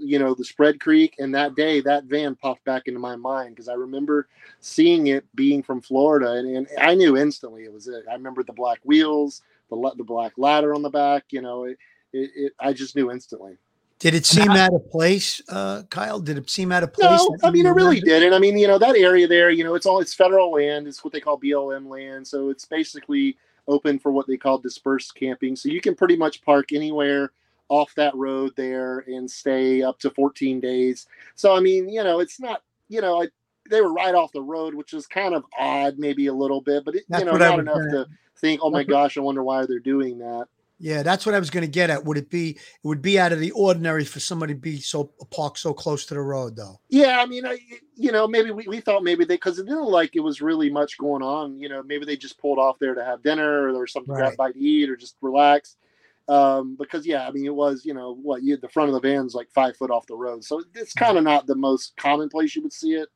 [0.01, 3.55] you know, the Spread Creek, and that day, that van popped back into my mind
[3.55, 4.27] because I remember
[4.59, 8.05] seeing it being from Florida, and, and I knew instantly it was it.
[8.09, 11.25] I remember the black wheels, the the black ladder on the back.
[11.29, 11.77] You know, it,
[12.13, 13.57] it, it I just knew instantly.
[13.99, 16.19] Did it seem out of place, uh, Kyle?
[16.19, 17.05] Did it seem out of place?
[17.09, 18.33] No, I mean you it really didn't.
[18.33, 20.87] I mean, you know, that area there, you know, it's all it's federal land.
[20.87, 22.27] It's what they call BLM land.
[22.27, 25.55] So it's basically open for what they call dispersed camping.
[25.55, 27.31] So you can pretty much park anywhere
[27.69, 31.07] off that road there and stay up to 14 days.
[31.35, 33.27] So I mean, you know, it's not, you know, I,
[33.69, 36.85] they were right off the road, which is kind of odd, maybe a little bit,
[36.85, 39.65] but it, you know, not enough gonna- to think, oh my gosh, I wonder why
[39.65, 40.47] they're doing that.
[40.77, 42.03] Yeah, that's what I was going to get at.
[42.03, 42.49] Would it be?
[42.49, 46.05] It would be out of the ordinary for somebody to be so parked so close
[46.07, 46.81] to the road, though.
[46.89, 47.57] Yeah, I mean, I,
[47.95, 50.41] you know, maybe we, we thought maybe they because it didn't look like it was
[50.41, 51.57] really much going on.
[51.61, 54.13] You know, maybe they just pulled off there to have dinner or there was something
[54.13, 54.37] to grab Right.
[54.37, 55.77] bite to eat or just relax.
[56.27, 58.99] Um, because yeah, I mean, it was you know what you the front of the
[59.07, 62.29] van's like five foot off the road, so it's kind of not the most common
[62.29, 63.09] place you would see it,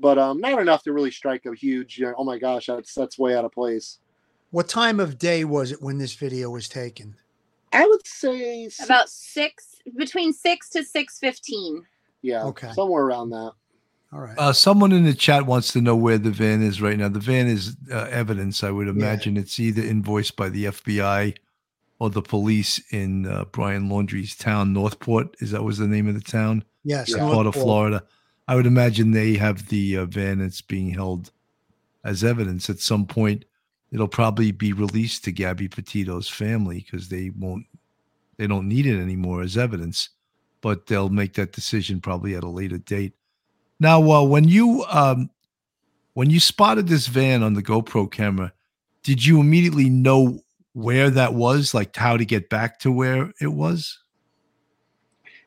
[0.00, 1.98] but um, not enough to really strike a huge.
[1.98, 3.98] You know, oh my gosh, that's that's way out of place.
[4.50, 7.14] What time of day was it when this video was taken?
[7.72, 11.84] I would say s- About six between six to six fifteen.
[12.22, 12.72] yeah, Okay.
[12.72, 13.52] somewhere around that.
[14.10, 14.38] All right.
[14.38, 17.08] Uh, someone in the chat wants to know where the van is right now.
[17.10, 18.64] The van is uh, evidence.
[18.64, 21.36] I would imagine it's either invoiced by the FBI
[22.00, 25.34] or the police in uh, Brian Laundrie's town, North Port.
[25.40, 26.64] Is that was the name of the town?
[26.84, 27.14] yes.
[27.14, 27.18] Yeah.
[27.18, 27.54] Part of.
[27.54, 28.02] Florida.
[28.46, 31.30] I would imagine they have the uh, van that's being held
[32.04, 32.70] as evidence.
[32.70, 33.44] At some point,
[33.92, 37.66] it'll probably be released to Gabby Petito's family because they won't,
[38.38, 40.08] they don't need it anymore as evidence.
[40.60, 43.12] But they'll make that decision probably at a later date.
[43.78, 45.30] Now, uh, when you um,
[46.14, 48.52] when you spotted this van on the GoPro camera,
[49.04, 50.40] did you immediately know
[50.78, 53.98] where that was, like how to get back to where it was?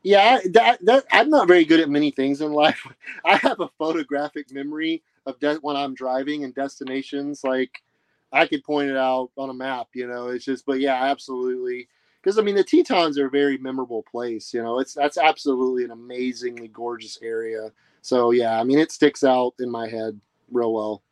[0.02, 2.86] Yeah, that that I'm not very good at many things in life.
[3.24, 7.44] I have a photographic memory of de- when I'm driving and destinations.
[7.44, 7.82] Like
[8.30, 9.88] I could point it out on a map.
[9.94, 10.66] You know, it's just.
[10.66, 11.88] But yeah, absolutely.
[12.20, 14.52] Because I mean, the Tetons are a very memorable place.
[14.52, 17.72] You know, it's that's absolutely an amazingly gorgeous area.
[18.02, 21.02] So yeah, I mean, it sticks out in my head real well.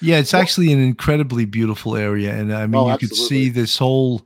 [0.00, 3.76] Yeah, it's actually an incredibly beautiful area, and I mean, Oh, you could see this
[3.78, 4.22] whole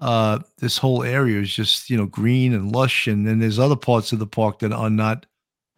[0.00, 3.76] uh this whole area is just you know green and lush, and then there's other
[3.76, 5.26] parts of the park that are not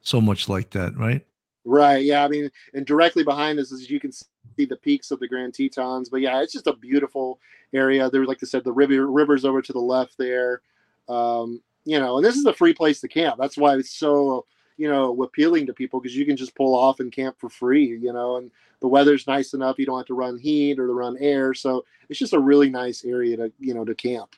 [0.02, 1.24] so much like that, right?
[1.64, 2.04] Right.
[2.04, 2.24] Yeah.
[2.24, 5.54] I mean, and directly behind us is you can see the peaks of the Grand
[5.54, 6.08] Tetons.
[6.08, 7.38] But yeah, it's just a beautiful
[7.72, 8.10] area.
[8.10, 10.62] There, like I said, the river rivers over to the left there.
[11.08, 13.36] Um, you know, and this is a free place to camp.
[13.38, 17.00] That's why it's so you know appealing to people because you can just pull off
[17.00, 17.86] and camp for free.
[17.86, 19.78] You know, and the weather's nice enough.
[19.78, 21.54] You don't have to run heat or to run air.
[21.54, 24.34] So it's just a really nice area to you know to camp.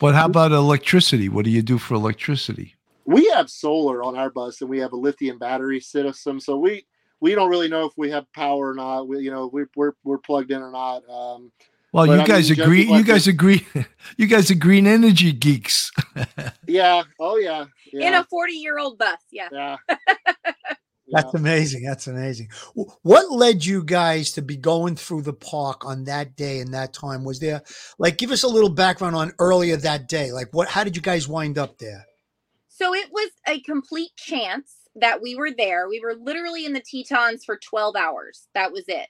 [0.00, 1.28] But how about electricity?
[1.28, 2.74] What do you do for electricity?
[3.04, 6.84] we have solar on our bus and we have a lithium battery system so we
[7.20, 9.92] we don't really know if we have power or not we, you know we, we're
[10.04, 11.52] we're plugged in or not um
[11.94, 12.82] Well, But, you I guys mean, agree.
[12.82, 13.66] You guys agree.
[14.16, 15.90] You guys are green energy geeks.
[16.66, 19.18] yeah oh yeah In a forty year old bus.
[19.32, 19.48] Yeah.
[19.50, 19.76] yeah,
[21.08, 21.84] That's amazing.
[21.84, 22.50] That's amazing.
[22.74, 26.92] What led you guys to be going through the park on that day and that
[26.92, 27.24] time?
[27.24, 27.62] Was there
[27.98, 30.32] like give us a little background on earlier that day?
[30.32, 32.04] Like what how did you guys wind up there?
[32.68, 35.88] So it was a complete chance that we were there.
[35.88, 38.48] We were literally in the Tetons for 12 hours.
[38.54, 39.08] That was it.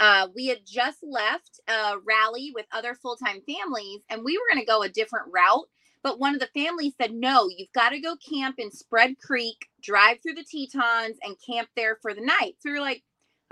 [0.00, 4.44] Uh, we had just left a rally with other full time families, and we were
[4.52, 5.66] going to go a different route.
[6.02, 9.68] But one of the families said, No, you've got to go camp in Spread Creek,
[9.82, 12.54] drive through the Tetons, and camp there for the night.
[12.60, 13.02] So we were like,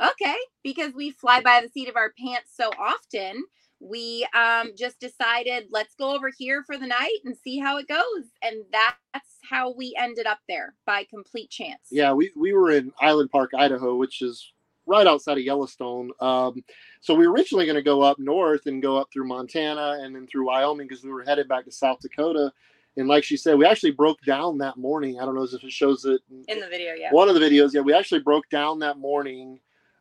[0.02, 3.44] Okay, because we fly by the seat of our pants so often
[3.80, 7.86] we um, just decided let's go over here for the night and see how it
[7.86, 12.70] goes and that's how we ended up there by complete chance yeah we, we were
[12.70, 14.52] in island park idaho which is
[14.88, 16.10] right outside of yellowstone.
[16.20, 16.64] Um
[17.00, 20.14] so we were originally going to go up north and go up through montana and
[20.14, 22.52] then through wyoming because we were headed back to south dakota.
[22.96, 25.20] And like she said we actually broke down that morning.
[25.20, 27.12] I don't know if it shows it in the video yeah.
[27.12, 27.72] one of the videos.
[27.72, 29.60] Yeah we actually broke down that morning.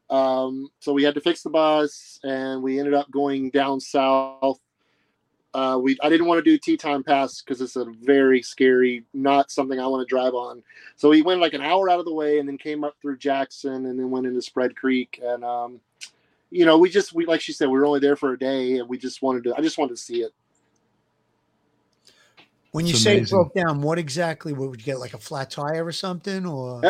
[0.10, 4.60] Um, so we had to fix the bus and we ended up going down south
[5.54, 9.52] uh, we i didn't want to do teton pass because it's a very scary not
[9.52, 10.64] something i want to drive on
[10.96, 13.18] so we went like an hour out of the way and then came up through
[13.18, 15.80] jackson and then went into spread creek and um,
[16.52, 18.78] you know we just we like she said we were only there for a day
[18.78, 20.34] and we just wanted to i just wanted to see it
[22.72, 25.00] When you It's say it broke down, what exactly what would you get?
[25.00, 26.46] Like a flat tire or something?
[26.46, 26.88] Or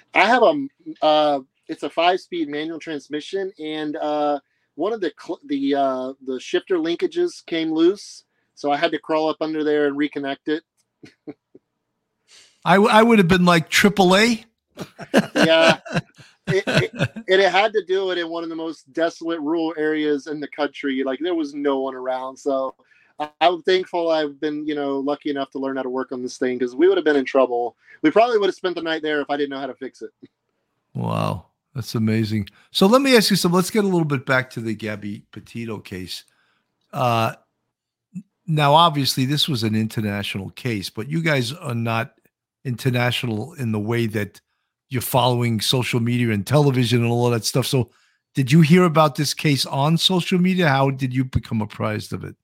[0.14, 0.66] I have a
[1.02, 4.40] uh, it's a five speed manual transmission, and uh,
[4.76, 8.24] one of the cl- the uh, the shifter linkages came loose,
[8.54, 10.62] so I had to crawl up under there and reconnect it.
[12.64, 14.44] I, w- I would have been like AAA.
[15.34, 15.78] Yeah,
[16.46, 19.74] it, it, and it had to do it in one of the most desolate rural
[19.78, 21.02] areas in the country.
[21.04, 22.74] Like there was no one around, so
[23.18, 26.22] I- I'm thankful I've been you know lucky enough to learn how to work on
[26.22, 27.76] this thing because we would have been in trouble.
[28.02, 30.02] We probably would have spent the night there if I didn't know how to fix
[30.02, 30.10] it.
[30.94, 31.46] Wow,
[31.76, 32.48] that's amazing.
[32.70, 33.52] So let me ask you some.
[33.52, 36.24] Let's get a little bit back to the Gabby Petito case.
[36.90, 37.34] Uh,
[38.46, 42.14] now, obviously, this was an international case, but you guys are not
[42.64, 44.40] international in the way that
[44.88, 47.66] you're following social media and television and all that stuff.
[47.66, 47.90] So,
[48.34, 50.68] did you hear about this case on social media?
[50.68, 52.36] How did you become apprised of it?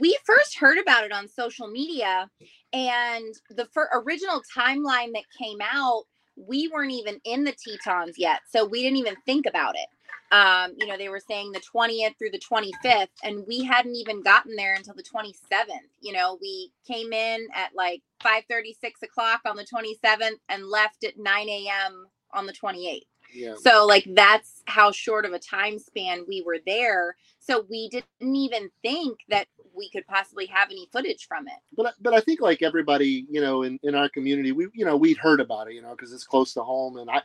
[0.00, 2.28] we first heard about it on social media
[2.72, 6.04] and the original timeline that came out
[6.48, 9.86] we weren't even in the tetons yet so we didn't even think about it.
[10.32, 14.22] Um, you know they were saying the 20th through the 25th and we hadn't even
[14.22, 19.42] gotten there until the 27th you know we came in at like 5 6 o'clock
[19.46, 23.02] on the 27th and left at 9 a.m on the 28th
[23.32, 23.54] Yeah.
[23.60, 27.16] so like that's how short of a time span we were there.
[27.38, 31.54] So we didn't even think that we could possibly have any footage from it.
[31.76, 34.96] but but I think like everybody, you know, in, in our community, we you know
[34.96, 37.22] we'd heard about it, you know, because it's close to home, and I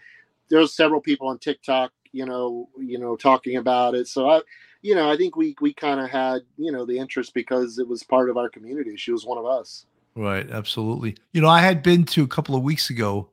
[0.49, 4.07] there's several people on TikTok, you know, you know, talking about it.
[4.07, 4.41] So I,
[4.81, 7.87] you know, I think we we kind of had you know the interest because it
[7.87, 8.95] was part of our community.
[8.97, 9.85] She was one of us.
[10.15, 11.15] Right, absolutely.
[11.31, 13.29] You know, I had been to a couple of weeks ago,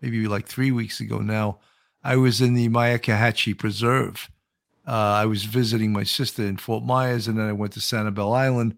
[0.00, 1.58] maybe like three weeks ago now.
[2.02, 4.28] I was in the Myakkahatchee Preserve.
[4.86, 8.34] Uh, I was visiting my sister in Fort Myers, and then I went to Sanibel
[8.34, 8.76] Island.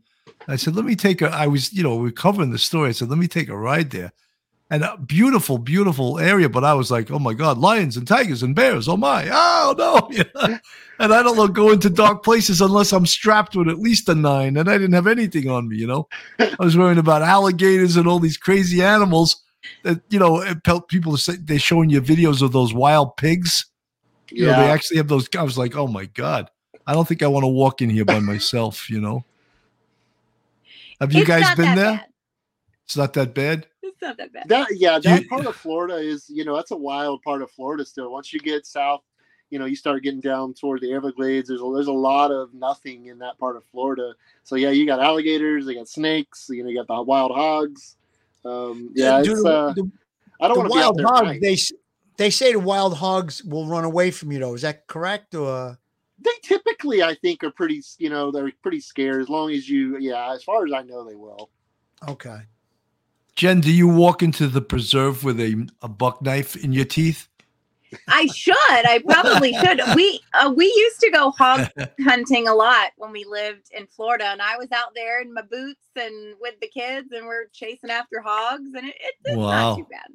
[0.49, 2.89] I said, "Let me take a." I was, you know, we are covering the story.
[2.89, 4.13] I said, "Let me take a ride there."
[4.73, 8.43] And a beautiful, beautiful area, but I was like, "Oh my God, lions and tigers
[8.43, 8.89] and bears!
[8.89, 9.29] Oh my!
[9.31, 10.59] Oh no!"
[10.99, 14.15] And I don't know, go into dark places unless I'm strapped with at least a
[14.15, 15.77] nine, and I didn't have anything on me.
[15.77, 16.09] You know,
[16.39, 19.43] I was worrying about alligators and all these crazy animals
[19.83, 23.67] that you know it felt- people say they're showing you videos of those wild pigs
[24.31, 26.49] you know they actually have those i was like oh my god
[26.87, 29.25] i don't think i want to walk in here by myself you know
[31.01, 32.07] have you It's guys been there bad.
[32.85, 34.49] it's not that bad It's not that bad.
[34.49, 37.43] that yeah, Do you- that part of Florida is you know that's a wild part
[37.43, 38.11] of Florida still.
[38.13, 39.03] Once you get south,
[39.51, 41.49] you know you start getting down toward the Everglades.
[41.49, 44.15] There's a, there's a lot of nothing in that part of Florida.
[44.45, 47.97] So yeah, you got alligators, you got snakes, you know, you got the wild hogs.
[48.45, 49.91] Um, yeah, Dude, it's, the- uh, the,
[50.41, 51.07] I don't the want to be out wild there.
[51.07, 51.41] hogs, night.
[51.43, 51.57] they
[52.17, 54.55] they say the wild hogs will run away from you though.
[54.55, 55.79] Is that correct or
[56.23, 59.97] they typically i think are pretty you know they're pretty scared as long as you
[59.97, 61.49] yeah as far as i know they will
[62.07, 62.41] okay?
[63.37, 67.27] jen do you walk into the preserve with a, a buck knife in your teeth
[68.09, 68.55] I should.
[68.59, 69.81] I probably should.
[69.97, 71.69] We uh, we used to go hog
[72.03, 75.43] hunting a lot when we lived in Florida, and I was out there in my
[75.43, 79.71] boots and with the kids, and we're chasing after hogs, and it, it, it's Wow.
[79.71, 80.07] not too bad.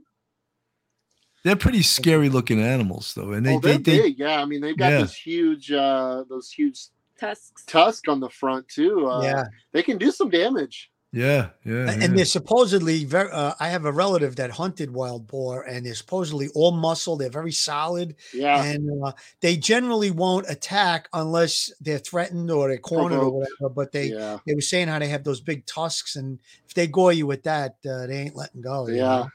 [1.43, 4.45] they're pretty scary looking animals though and they, oh, they're they, they big yeah i
[4.45, 5.01] mean they've got Yeah.
[5.01, 6.79] this huge uh those huge
[7.19, 7.63] Tusks.
[7.65, 12.01] tusk on the front too uh yeah, they can do some damage yeah yeah, and
[12.01, 12.07] yeah.
[12.15, 13.31] they're supposedly very.
[13.31, 17.15] Uh, I have a relative that hunted wild boar, and they're supposedly all muscle.
[17.17, 22.77] They're very solid, yeah and uh, they generally won't attack unless they're threatened or they're
[22.77, 23.69] cornered or whatever.
[23.73, 26.87] But they yeah they were saying how they have those big tusks, and if they
[26.87, 28.87] gore you with that, uh, they ain't letting go.
[28.87, 29.03] you Yeah.
[29.03, 29.29] know?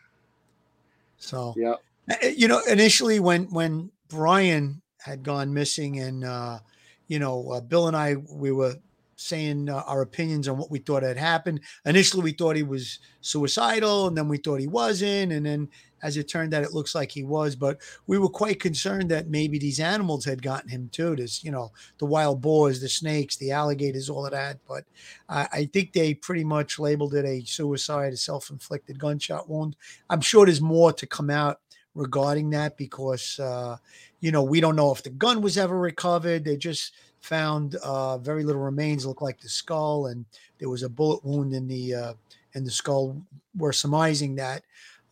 [1.19, 1.75] So yeah
[2.23, 6.59] you know initially when when brian had gone missing and uh
[7.07, 8.75] you know uh, bill and i we were
[9.21, 11.61] saying uh, our opinions on what we thought had happened.
[11.85, 15.69] Initially we thought he was suicidal and then we thought he wasn't and then
[16.03, 17.55] as it turned out it looks like he was.
[17.55, 21.15] But we were quite concerned that maybe these animals had gotten him too.
[21.17, 24.59] This you know the wild boars the snakes the alligators all of that.
[24.67, 24.85] But
[25.29, 29.77] I i think they pretty much labeled it a suicide a self-inflicted gunshot wound.
[30.09, 31.61] I'm sure there's more to come out
[31.95, 33.77] regarding that because uh,
[34.21, 36.45] you know we don't know if the gun was ever recovered.
[36.45, 40.25] They just found uh, very little remains, look like the skull, and
[40.59, 42.13] there was a bullet wound in the uh,
[42.55, 43.21] in the skull.
[43.57, 44.63] We're surmising that.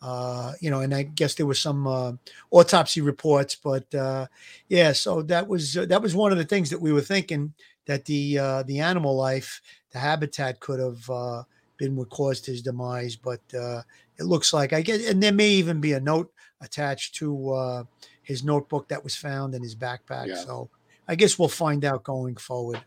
[0.01, 2.13] Uh, you know, and I guess there was some uh,
[2.51, 4.27] autopsy reports, but uh,
[4.69, 4.93] yeah.
[4.93, 7.53] So that was uh, that was one of the things that we were thinking
[7.85, 11.43] that the uh, the animal life, the habitat could have uh,
[11.77, 13.17] been what caused his demise.
[13.17, 13.81] But uh,
[14.17, 16.31] it looks like I guess, and there may even be a note
[16.61, 17.83] attached to uh,
[18.21, 20.27] his notebook that was found in his backpack.
[20.27, 20.35] Yeah.
[20.35, 20.69] So
[21.09, 22.79] I guess we'll find out going forward.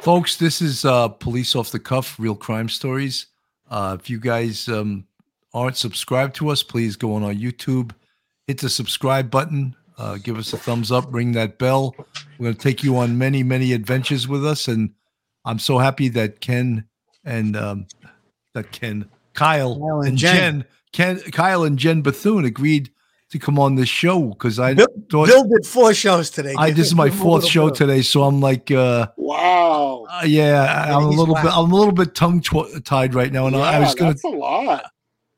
[0.00, 3.26] folks this is uh police off the cuff real crime stories
[3.70, 5.04] Uh, if you guys um,
[5.52, 7.92] aren't subscribed to us, please go on our YouTube,
[8.46, 11.94] hit the subscribe button, uh, give us a thumbs up, ring that bell.
[12.38, 14.68] We're going to take you on many, many adventures with us.
[14.68, 14.90] And
[15.44, 16.84] I'm so happy that Ken
[17.24, 17.86] and um,
[18.54, 20.34] that Ken, Kyle, Kyle and and Jen.
[20.34, 22.90] Jen, Ken, Kyle and Jen Bethune agreed
[23.30, 26.54] to come on this show because I Bill, thought Bill did four shows today.
[26.56, 29.08] I, this is my Give him a fourth show bit today, so I'm like, uh,
[29.16, 30.06] Wow.
[30.10, 31.44] uh, yeah, I'm a he's little bit.
[31.46, 34.24] I'm a little bit tongue tw- tied right now, and I, I was gonna, That's
[34.24, 34.84] a lot.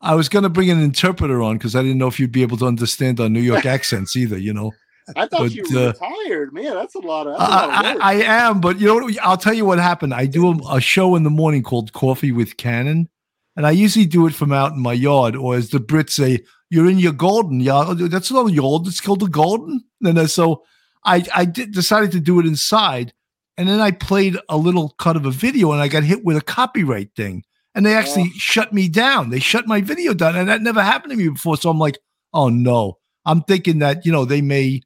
[0.01, 2.57] I was gonna bring an interpreter on because I didn't know if you'd be able
[2.59, 4.73] to understand our New York accents either, you know.
[5.17, 6.53] I thought But, you were uh, retired.
[6.53, 7.37] Man, that's a lot of.
[7.37, 8.13] That's a lot of I.
[8.13, 9.11] I, I am, but you know.
[9.23, 10.15] I'll tell you what happened.
[10.15, 13.09] I do a, a show in the morning called Coffee with Cannon,
[13.57, 16.45] and I usually do it from out in my yard, or as the Brits say,
[16.71, 19.85] "You're in your garden." Yeah, that's not a yard; it's called a garden.
[20.03, 20.63] And so
[21.05, 23.13] I, I did, decided to do it inside,
[23.59, 26.37] and then I played a little cut of a video, and I got hit with
[26.37, 27.45] a copyright thing,
[27.75, 28.39] and they actually Oh.
[28.39, 29.31] shut me down.
[29.31, 31.57] They shut my video down, and that never happened to me before.
[31.57, 31.99] So I'm like,
[32.33, 34.83] "Oh no!" I'm thinking that you know they may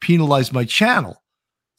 [0.00, 1.22] penalize my channel.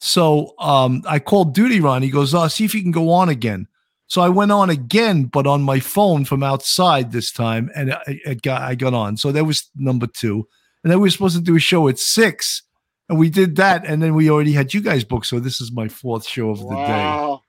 [0.00, 2.02] So um, I called Duty Ron.
[2.02, 3.66] He goes, "Oh, see if you can go on again."
[4.10, 8.20] So I went on again, but on my phone from outside this time, and I,
[8.26, 9.16] I got I got on.
[9.16, 10.48] So that was number two,
[10.82, 12.64] and then we were supposed to do a show at six,
[13.08, 15.26] and we did that, and then we already had you guys booked.
[15.26, 17.42] So this is my fourth show of the wow.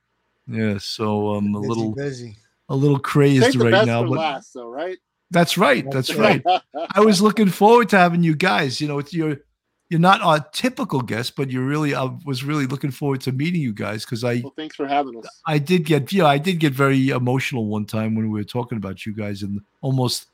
[0.48, 0.60] day.
[0.60, 2.36] Yeah, so I'm a Busy, little busy.
[2.70, 5.00] a little crazed right best now, but last, though, right?
[5.32, 5.90] that's right.
[5.90, 6.62] That's That's right.
[6.94, 8.80] I was looking forward to having you guys.
[8.80, 9.38] You know, it's your
[9.92, 13.60] you're not our typical guest, but you're really I was really looking forward to meeting
[13.60, 15.28] you guys because I well, thanks for having us.
[15.46, 18.78] I did get yeah I did get very emotional one time when we were talking
[18.78, 20.28] about you guys and almost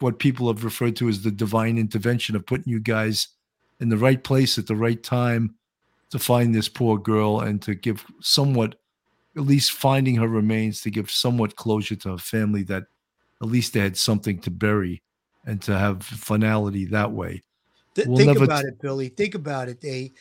[0.00, 3.28] what people have referred to as the divine intervention of putting you guys
[3.78, 5.54] in the right place at the right time
[6.10, 8.74] to find this poor girl and to give somewhat
[9.36, 12.86] at least finding her remains to give somewhat closure to her family that
[13.40, 15.02] at least they had something to bury
[15.46, 17.44] and to have finality that way.
[17.94, 19.08] Th- We'll think about t- it, Billy.
[19.08, 19.80] Think about it.
[19.80, 20.12] They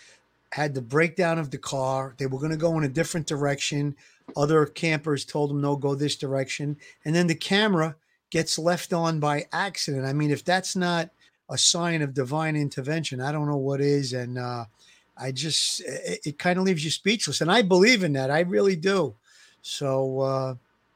[0.52, 2.14] had the breakdown of the car.
[2.18, 3.96] They were going to go in a different direction.
[4.38, 6.78] Other campers told them, no, go this direction.
[7.04, 7.96] And then the camera
[8.30, 10.06] gets left on by accident.
[10.06, 11.10] I mean, if that's not
[11.50, 14.14] a sign of divine intervention, I don't know what is.
[14.14, 14.66] And uh,
[15.18, 17.42] I just, it, it kind of leaves you speechless.
[17.42, 18.32] And I believe in that.
[18.32, 19.16] I really do.
[19.62, 20.56] So, uh,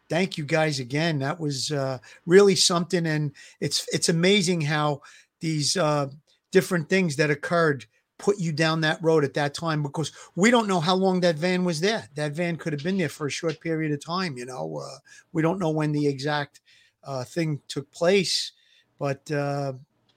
[0.09, 1.19] thank you guys again.
[1.19, 3.05] That was uh, really something.
[3.05, 5.01] And it's, it's amazing how
[5.39, 6.09] these, uh,
[6.51, 7.85] different things that occurred
[8.17, 11.35] put you down that road at that time because we don't know how long that
[11.35, 12.07] van was there.
[12.15, 14.37] That van could have been there for a short period of time.
[14.37, 14.97] You know, uh,
[15.33, 16.61] we don't know when the exact
[17.03, 18.53] uh, thing took place,
[18.99, 19.73] but uh,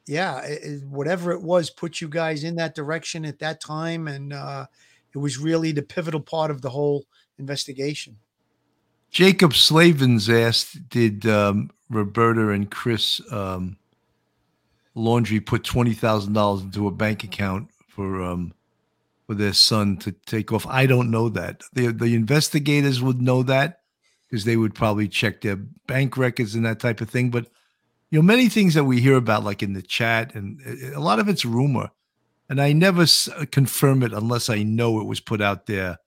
[0.06, 4.08] yeah, it, it- whatever it was, put you guys in that direction at that time,
[4.08, 4.66] and uh,
[5.14, 7.04] it was really the pivotal part of the whole
[7.38, 8.16] investigation.
[9.10, 13.76] Jacob Slavens asked, "Did um, Roberta and Chris um,
[15.00, 18.52] Laundrie put twenty thousand dollars into a bank account for um,
[19.26, 21.62] for their son to take off?" I don't know that.
[21.72, 23.80] The the investigators would know that
[24.28, 27.30] because they would probably check their bank records and that type of thing.
[27.30, 27.46] But
[28.10, 31.00] you know, many things that we hear about, like in the chat, and uh, a
[31.00, 31.90] lot of it's rumor,
[32.48, 35.98] and I never s- confirm it unless I know it was put out there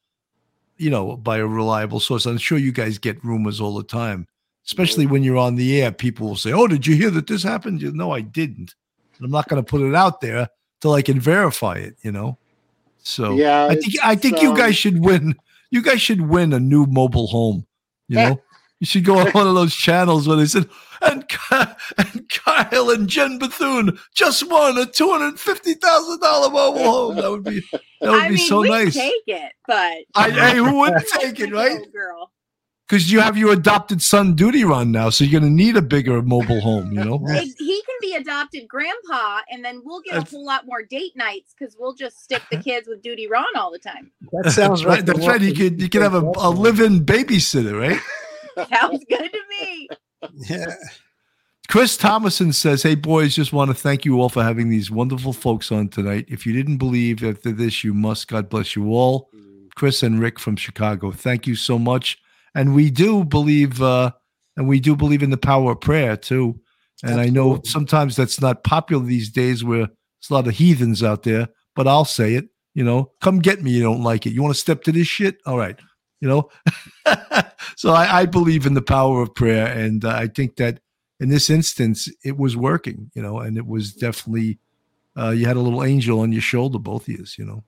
[0.78, 2.26] you know, by a reliable source.
[2.26, 4.28] I'm sure you guys get rumors all the time,
[4.66, 5.92] especially when you're on the air.
[5.92, 8.76] People will say, "Oh, did you hear that this happened?" You no, I didn't.
[9.24, 10.50] And I'm not going to put it out there
[10.82, 11.96] till I can verify it.
[12.02, 12.38] You know.
[13.04, 15.36] So Yeah, I think I think you um, guys should win.
[15.72, 17.66] You guys should win a new mobile home.
[18.08, 18.42] You know.
[18.80, 20.68] You should go on one of those channels where they said,
[21.02, 21.26] and,
[21.98, 27.16] and Kyle and Jen Bethune just won a two hundred fifty thousand dollar mobile home.
[27.16, 27.62] That would be
[28.02, 28.94] that would I be mean, so we nice.
[28.94, 31.80] take it, but I, hey, who wouldn't take it, right?
[31.94, 32.30] Girl.
[32.88, 35.82] Because you have your adopted son duty run now, so you're going to need a
[35.82, 36.92] bigger mobile home.
[36.92, 40.66] You know, It- he can be adopted grandpa, and then we'll get a whole lot
[40.66, 44.12] more date nights because we'll just stick the kids with Duty Ron all the time.
[44.34, 45.06] That sounds that's right.
[45.06, 45.42] That's right.
[45.42, 48.00] You could you could have a, a live-in babysitter, right?
[48.70, 49.88] Sounds good to me.
[50.50, 50.76] Yeah.
[51.70, 55.34] Chris Thomason says, Hey, boys, just want to thank you all for having these wonderful
[55.34, 56.26] folks on tonight.
[56.28, 58.28] If you didn't believe after this, you must.
[58.28, 59.30] God bless you all.
[59.76, 62.20] Chris and Rick from Chicago, thank you so much.
[62.56, 64.12] And we do believe, uh,
[64.56, 66.60] and we do believe in the power of prayer too.
[67.04, 71.04] And I know sometimes that's not popular these days where there's a lot of heathens
[71.04, 73.72] out there, but I'll say it, you know, come get me.
[73.72, 74.32] You don't like it.
[74.32, 75.38] You want to step to this shit?
[75.46, 75.78] All right.
[76.22, 76.50] You know,
[77.76, 79.68] so I, I believe in the power of prayer.
[79.68, 80.80] And uh, I think that
[81.20, 84.60] in this instance, it was working, you know, and it was definitely,
[85.18, 87.64] uh, you had a little angel on your shoulder, both of you, you know.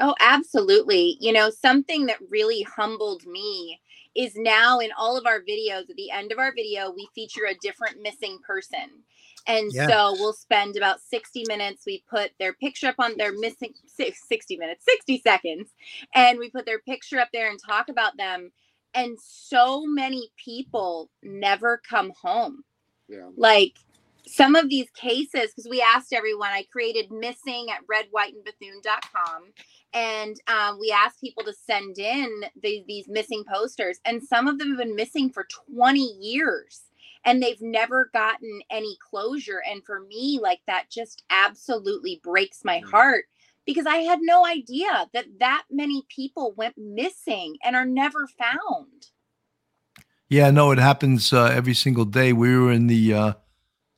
[0.00, 1.16] Oh, absolutely.
[1.20, 3.80] You know, something that really humbled me
[4.18, 7.46] is now in all of our videos, at the end of our video, we feature
[7.48, 9.04] a different missing person.
[9.46, 9.86] And Yeah.
[9.88, 11.84] so we'll spend about 60 minutes.
[11.86, 15.70] We put their picture up on their missing 60 minutes, 60 seconds,
[16.16, 18.50] and we put their picture up there and talk about them.
[18.94, 22.64] And so many people never come home
[23.08, 23.28] Yeah.
[23.36, 23.74] like
[24.28, 29.44] some of these cases because we asked everyone i created missing at redwhiteandbethune.com
[29.94, 32.28] and um, we asked people to send in
[32.62, 36.82] the, these missing posters and some of them have been missing for 20 years
[37.24, 42.80] and they've never gotten any closure and for me like that just absolutely breaks my
[42.80, 42.90] Mm.
[42.90, 43.24] heart
[43.66, 49.08] because i had no idea that that many people went missing and are never found
[50.30, 52.34] Yeah, no, it happens uh, every single day.
[52.34, 53.32] We were in the uh,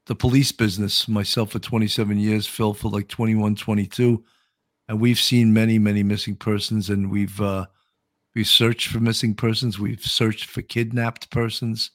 [0.07, 4.23] the police business, myself for 27 years, Phil for like 21, 22,
[4.89, 7.67] and we've seen many, many missing persons, and we've uh,
[8.35, 9.79] we searched for missing persons.
[9.79, 11.91] We've searched for kidnapped persons.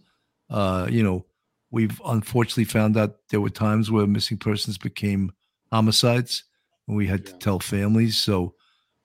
[0.50, 1.26] Uh, you know,
[1.72, 5.32] we've unfortunately found out there were times where missing persons became
[5.72, 6.44] homicides,
[6.88, 8.18] and we had to tell families.
[8.18, 8.56] So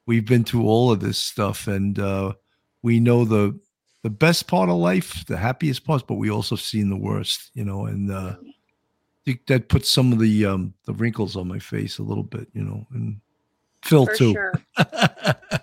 [0.07, 2.34] we've been through all of this stuff, and uh,
[2.82, 3.59] we know the
[4.03, 7.64] the best part of life, the happiest parts, but we also seen the worst, you
[7.64, 8.55] know, and uh, think
[9.47, 12.62] that puts some of the um, the wrinkles on my face a little bit, you
[12.62, 13.20] know, and
[13.83, 14.33] Phil for too.
[14.33, 14.53] sure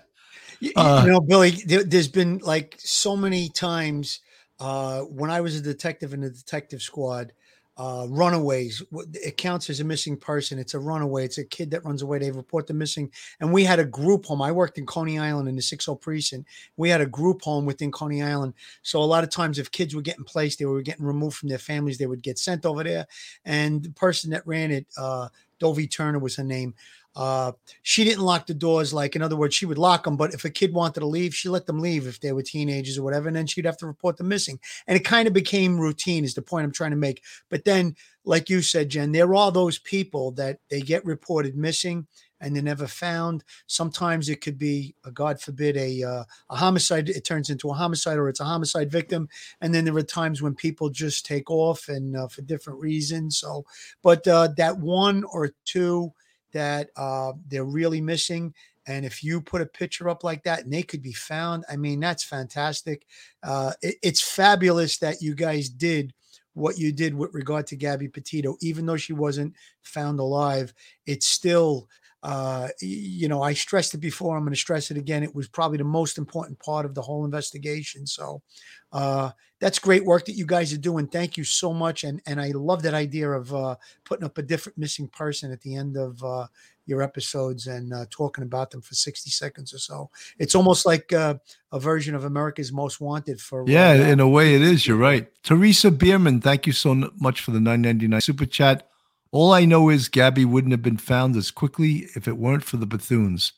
[0.60, 4.20] Y- Uh, you know, Billy, there, there's been like so many times
[4.58, 7.32] uh, when I was a detective in the detective squad,
[7.78, 8.82] uh, runaways,
[9.14, 10.58] it counts as a missing person.
[10.58, 11.24] It's a runaway.
[11.24, 12.18] It's a kid that runs away.
[12.18, 13.10] They report them missing.
[13.38, 14.42] And we had a group home.
[14.42, 16.48] I worked in Coney Island in the 60 precinct.
[16.76, 18.54] We had a group home within Coney Island.
[18.82, 21.50] So a lot of times if kids were getting placed, they were getting removed from
[21.50, 23.06] their families, they would get sent over there.
[23.44, 25.28] And the person that ran it, uh,
[25.60, 26.74] Dovie Turner was her name.
[27.18, 27.50] Uh,
[27.82, 28.94] she didn't lock the doors.
[28.94, 31.34] Like, in other words, she would lock them, but if a kid wanted to leave,
[31.34, 33.26] she let them leave if they were teenagers or whatever.
[33.26, 34.60] And then she'd have to report them missing.
[34.86, 37.24] And it kind of became routine, is the point I'm trying to make.
[37.50, 42.06] But then, like you said, Jen, there are those people that they get reported missing
[42.40, 43.42] and they're never found.
[43.66, 47.08] Sometimes it could be, uh, God forbid, a uh, a homicide.
[47.08, 49.28] It turns into a homicide, or it's a homicide victim.
[49.60, 53.38] And then there are times when people just take off and uh, for different reasons.
[53.38, 53.64] So,
[54.04, 56.12] but uh, that one or two
[56.52, 58.54] that uh, they're really missing.
[58.86, 61.76] And if you put a picture up like that and they could be found, I
[61.76, 63.06] mean, that's fantastic.
[63.42, 66.14] Uh, it- it's fabulous that you guys did
[66.54, 70.74] what you did with regard to Gabby Petito, even though she wasn't found alive.
[71.06, 71.88] It's still,
[72.22, 74.36] uh, you know, I stressed it before.
[74.36, 75.22] I'm going to stress it again.
[75.22, 78.06] It was probably the most important part of the whole investigation.
[78.06, 78.42] So
[78.92, 81.06] uh, that's great work that you guys are doing.
[81.06, 82.04] Thank you so much.
[82.04, 85.60] And and I love that idea of uh, putting up a different missing person at
[85.60, 86.46] the end of uh,
[86.86, 90.10] your episodes and uh, talking about them for 60 seconds or so.
[90.38, 91.34] It's almost like uh,
[91.70, 94.86] a version of America's Most Wanted for Yeah, in a way it is.
[94.86, 95.28] You're right.
[95.42, 98.88] Teresa Bierman, thank you so much for the 999 super chat.
[99.30, 102.76] All I know is Gabby wouldn't have been found as quickly if it weren't for
[102.78, 103.52] the Bethunes.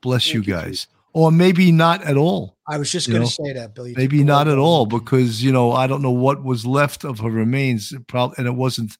[0.00, 0.86] Bless you guys.
[1.12, 2.56] Or maybe not at all.
[2.68, 3.94] I was just going to say that, Billy.
[3.96, 7.30] Maybe not at all because, you know, I don't know what was left of her
[7.30, 7.94] remains.
[8.06, 8.96] Probably, and it wasn't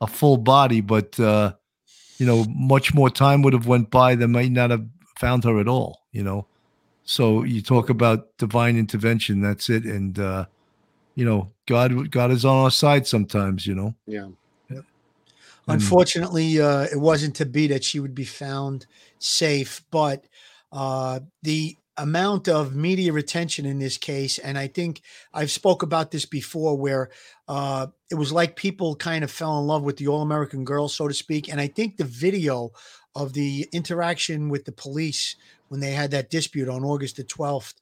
[0.00, 1.54] a full body, but, uh,
[2.18, 4.16] you know, much more time would have went by.
[4.16, 4.84] They might not have
[5.16, 6.46] found her at all, you know.
[7.04, 9.40] So you talk about divine intervention.
[9.40, 9.84] That's it.
[9.84, 10.46] And, uh,
[11.14, 13.94] you know, God, God is on our side sometimes, you know.
[14.06, 14.28] Yeah.
[15.66, 18.86] And- Unfortunately, uh, it wasn't to be that she would be found
[19.18, 20.26] safe, but
[20.72, 25.00] uh, the amount of media attention in this case, and I think
[25.32, 27.08] I've spoke about this before, where
[27.48, 31.06] uh, it was like people kind of fell in love with the all-American girl, so
[31.08, 31.48] to speak.
[31.48, 32.72] And I think the video
[33.14, 35.36] of the interaction with the police
[35.68, 37.74] when they had that dispute on August the twelfth.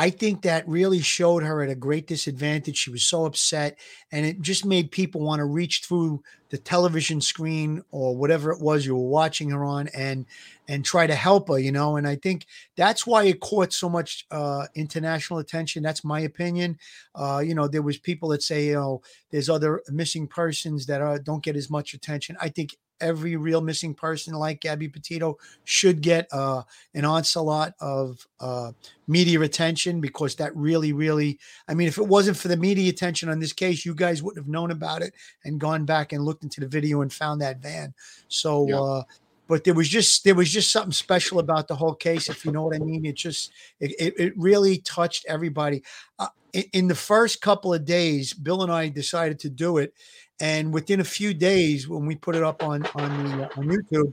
[0.00, 2.78] I think that really showed her at a great disadvantage.
[2.78, 3.78] She was so upset,
[4.10, 8.62] and it just made people want to reach through the television screen or whatever it
[8.62, 10.24] was you were watching her on and
[10.68, 11.96] and try to help her you know?
[11.96, 12.46] And i think
[12.76, 15.82] that's why it caught so much uh international attention.
[15.82, 16.78] That's my opinion.
[17.14, 21.02] Uh you know there was people that say you know there's other missing persons that
[21.02, 22.36] are don't get as much attention.
[22.40, 22.70] I think
[23.00, 26.62] every real missing person like gabby petito should get uh
[26.94, 28.72] an onslaught of uh
[29.06, 31.38] media attention because that really really
[31.68, 34.44] i mean if it wasn't for the media attention on this case you guys wouldn't
[34.44, 37.58] have known about it and gone back and looked into the video and found that
[37.60, 37.94] van.
[38.28, 38.80] So, Yeah.
[38.80, 39.02] uh,
[39.48, 42.52] but there was just there was just something special about the whole case, if you
[42.52, 43.04] know what I mean.
[43.04, 45.82] It just it it, it really touched everybody.
[46.20, 49.92] Uh, in, in the first couple of days, Bill and I decided to do it,
[50.40, 53.66] and within a few days, when we put it up on on the uh, on
[53.68, 54.12] YouTube,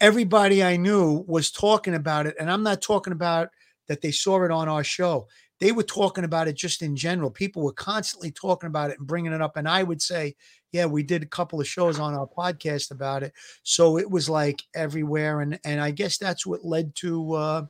[0.00, 2.36] everybody I knew was talking about it.
[2.38, 3.50] And I'm not talking about
[3.88, 5.26] that they saw it on our show.
[5.58, 7.30] They were talking about it just in general.
[7.30, 9.56] People were constantly talking about it and bringing it up.
[9.56, 10.36] And I would say,
[10.70, 13.32] yeah, we did a couple of shows on our podcast about it.
[13.62, 15.40] So it was like everywhere.
[15.40, 17.66] And and I guess that's what led to uh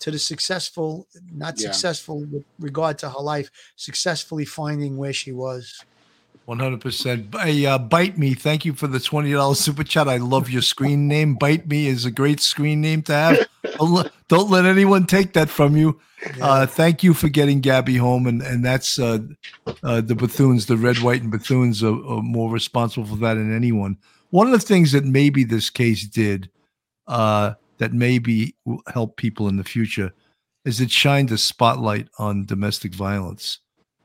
[0.00, 1.68] to the successful, not Yeah.
[1.72, 5.84] successful with regard to her life, successfully finding where she was.
[6.46, 7.34] One hundred percent.
[7.34, 8.34] Hey, uh, bite me.
[8.34, 10.08] Thank you for the twenty dollars super chat.
[10.08, 11.36] I love your screen name.
[11.36, 13.48] Bite me is a great screen name to have.
[13.78, 15.98] don't, let, don't let anyone take that from you.
[16.42, 19.20] Uh, thank you for getting Gabby home, and and that's uh,
[19.82, 23.54] uh, the Bethunes, the red, white, and Bethunes are, are more responsible for that than
[23.54, 23.96] anyone.
[24.28, 26.50] One of the things that maybe this case did
[27.06, 30.12] uh, that maybe will help people in the future
[30.64, 33.60] is it shined a spotlight on domestic violence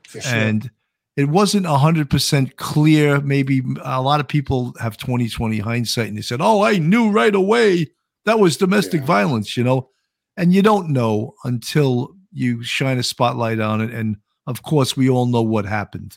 [0.06, 0.38] For sure.
[0.38, 0.70] and
[1.16, 3.20] it wasn't 100% clear.
[3.20, 7.34] Maybe a lot of people have 2020 hindsight and they said oh i knew right
[7.34, 7.90] away
[8.24, 9.06] that was domestic Yeah.
[9.06, 9.90] violence you know?
[10.36, 13.90] And you don't know until you shine a spotlight on it.
[13.92, 16.16] And of course we all know what happened.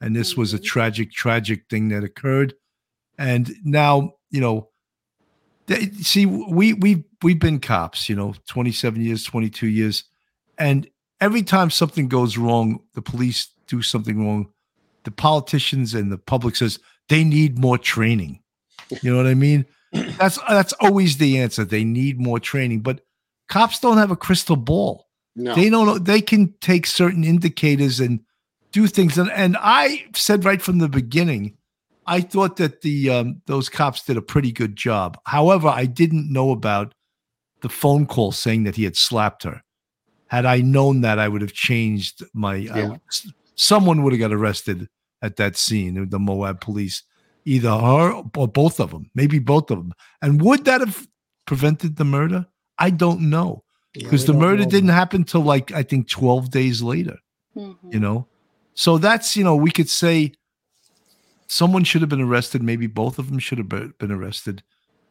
[0.00, 0.64] And this was a Mhm.
[0.64, 2.54] tragic tragic thing that occurred.
[3.18, 4.68] And now you know
[5.66, 10.04] they, see we we we've been cops you know 27 years 22 years.
[10.58, 10.88] And
[11.20, 14.48] every time something goes wrong the police do something wrong
[15.04, 18.40] the politicians and the public says they need more training.
[19.02, 19.64] You know what i mean?
[20.18, 21.64] That's that's always the answer.
[21.64, 23.00] They need more training but
[23.48, 25.06] cops don't have a crystal ball.
[25.36, 25.54] No.
[25.54, 28.20] they don't know they can take certain indicators and
[28.72, 29.16] do things.
[29.18, 31.56] And, and i said right from the beginning
[32.06, 35.18] i thought that the um, those cops did a pretty good job.
[35.24, 36.94] However i didn't know about
[37.60, 39.62] the phone call saying that he had slapped her.
[40.28, 42.96] Had i known that i would have changed my Yeah.
[43.08, 44.88] s- someone would have got arrested
[45.22, 47.02] at that scene the moab police
[47.44, 49.92] either her or both of them maybe both of them
[50.22, 51.06] and would that have
[51.46, 52.46] prevented the murder
[52.78, 53.62] i don't know
[53.94, 54.68] because we the murder know.
[54.68, 57.16] didn't happen till like I think 12 days later,
[57.56, 57.76] Mhm.
[57.90, 58.26] you know.
[58.74, 60.32] So that's, you know, we could say
[61.46, 64.62] someone should have been arrested, maybe both of them should have been arrested.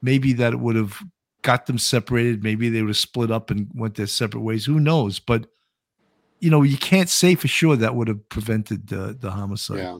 [0.04, 1.00] Maybe that would have
[1.41, 4.80] got them separated, maybe they would have split up and went their separate ways, who
[4.80, 5.48] knows, but
[6.40, 9.78] you know, you can't say for sure that would have prevented the the homicide.
[9.78, 9.98] yeah.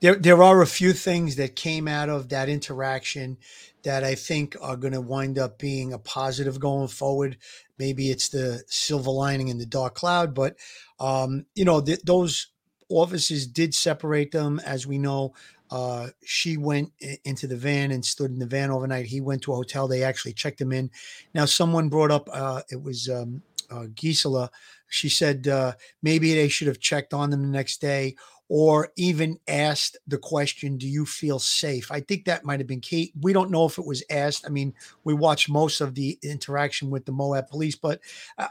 [0.00, 3.38] there there are a few things that came out of that interaction
[3.82, 7.36] that I think are going to wind up being a positive going forward.
[7.78, 10.56] Maybe it's the silver lining in the dark cloud, but
[10.98, 12.48] um, you know th- those
[12.88, 15.34] officers did separate them, as we know.
[15.70, 16.92] Uh, she went
[17.24, 19.06] into the van and stood in the van overnight.
[19.06, 19.88] He went to a hotel.
[19.88, 20.90] They actually checked him in.
[21.34, 24.50] Now, someone brought up uh, it was um, uh, Gisela.
[24.88, 25.72] She said uh,
[26.02, 28.16] maybe they should have checked on them the next day
[28.48, 31.90] or even asked the question, Do you feel safe?
[31.90, 33.12] I think that might have been key.
[33.20, 34.44] We don't know if it was asked.
[34.46, 34.74] I mean,
[35.04, 38.00] we watched most of the interaction with the Moab police, but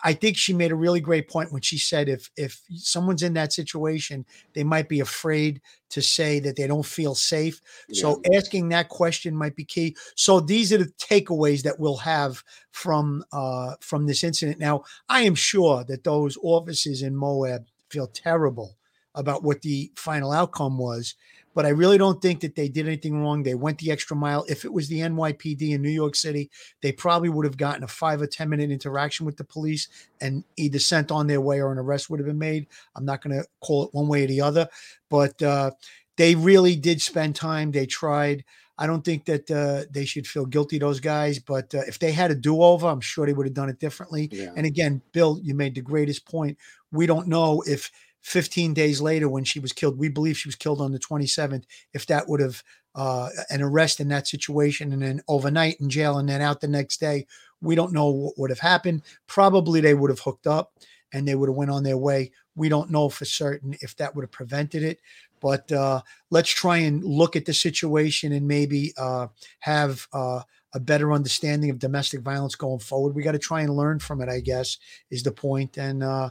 [0.03, 3.33] I think she made a really great point when she said if if someone's in
[3.35, 7.61] that situation, they might be afraid to say that they don't feel safe.
[7.91, 9.95] So asking that question might be key.
[10.15, 14.59] So these are the takeaways that we'll have from uh from this incident.
[14.59, 18.75] Now, I am sure that those officers in Moab feel terrible
[19.15, 21.15] about what the final outcome was.
[21.55, 23.43] But I really don't think that they did anything wrong.
[23.43, 24.43] They went the extra mile.
[24.49, 26.49] If it was the NYPD in New York City,
[26.81, 29.87] they probably would have gotten a five or 10 minute interaction with the police
[30.19, 32.67] and either sent on their way or an arrest would have been made.
[32.95, 34.67] I'm not going to call it one way or the other,
[35.09, 35.71] but uh,
[36.17, 37.71] they really did spend time.
[37.71, 38.43] They tried.
[38.77, 41.37] I don't think that uh, they should feel guilty, those guys.
[41.37, 43.79] But uh, if they had a do over, I'm sure they would have done it
[43.79, 44.29] differently.
[44.31, 44.51] Yeah.
[44.55, 46.57] And again, Bill, you made the greatest point.
[46.91, 47.91] We don't know if
[48.23, 51.65] 15 days later, when she was killed, we believe she was killed on the 27th,
[51.93, 52.63] if that would have
[52.95, 56.67] uh, an arrest in that situation and then overnight in jail and then out the
[56.67, 57.27] next day,
[57.61, 59.01] we don't know what would have happened.
[59.27, 60.73] Probably they would have hooked up
[61.11, 62.31] and they would have went on their way.
[62.55, 64.99] We don't know for certain if that would have prevented it.
[65.41, 69.27] But uh, let's try and look at the situation and maybe uh,
[69.59, 70.43] have uh,
[70.73, 73.15] a better understanding of domestic violence going forward.
[73.15, 74.77] We got to try and learn from it, I guess,
[75.11, 75.77] is the point.
[75.77, 76.29] And uh,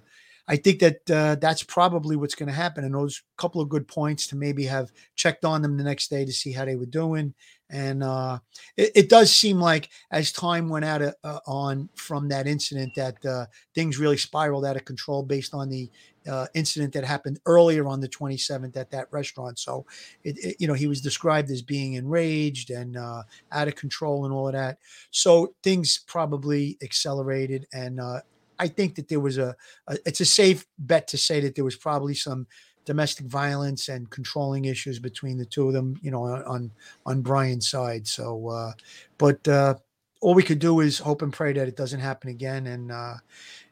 [0.49, 2.84] I think that uh, that's probably what's going to happen.
[2.84, 6.24] And those couple of good points to maybe have checked on them the next day
[6.24, 7.32] to see how they were doing.
[7.70, 8.38] And uh,
[8.76, 12.93] it, it does seem like as time went out uh, uh, on from that incident,
[12.97, 15.90] that uh, things really spiraled out of control based on the
[16.28, 19.59] uh, incident that happened earlier on the 27th at that restaurant.
[19.59, 19.86] So,
[20.24, 24.34] it, it- you know, he was described as being enraged and out of control and
[24.34, 24.78] all of that.
[25.11, 27.66] So things probably accelerated.
[27.72, 28.20] And uh,
[28.62, 29.56] I think that there was a,
[29.88, 32.46] a, it's a safe bet to say that there was probably some
[32.84, 36.70] domestic violence and controlling issues between the two of them, you know, on
[37.04, 38.06] on Brian's side.
[38.06, 38.72] So, uh,
[39.18, 39.74] but uh,
[40.20, 42.68] all we could do is hope and pray that it doesn't happen again.
[42.68, 43.14] And uh,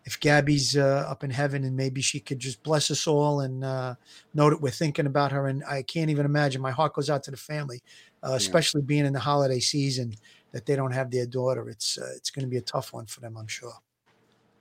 [0.04, 3.62] if Gabby's uh, up in heaven and maybe she could just bless us all and
[3.62, 3.94] uh,
[4.34, 5.46] know that we're thinking about her.
[5.46, 6.60] And I can't even imagine.
[6.60, 7.80] My heart goes out to the family,
[8.24, 10.14] uh, especially being in the holiday season
[10.50, 11.68] that they don't have their daughter.
[11.68, 13.78] It's uh, it's going to be a tough one for them, I'm sure.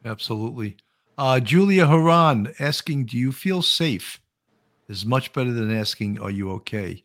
[0.06, 0.78] Absolutely.
[1.18, 4.20] Uh, Julia Haran asking, "Do you feel safe?"
[4.88, 7.04] Is much better than asking, "Are you okay?"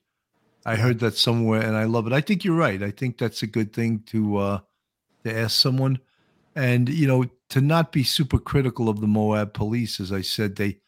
[0.65, 2.13] I heard that somewhere, and I love it.
[2.13, 2.83] I think you're right.
[2.83, 4.61] I think that's a good thing to uh,
[5.25, 5.99] to ask someone,
[6.55, 10.01] and you know, to not be super critical of the Moab police.
[10.01, 10.79] As I said, they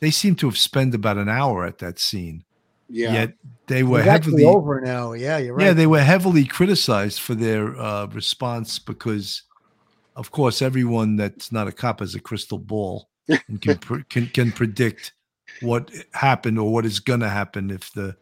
[0.00, 2.44] they seem to have spent about an hour at that scene.
[2.88, 3.12] Yeah.
[3.14, 3.34] Yet
[3.66, 5.14] they were It's heavily over now.
[5.14, 5.64] Yeah, you're right.
[5.64, 9.42] yeah, they were heavily criticized for their uh, response because,
[10.16, 13.08] of course, everyone that's not a cop has a crystal ball
[13.48, 13.78] and can
[14.10, 15.12] can can predict
[15.60, 18.16] what happened or what is going to happen if the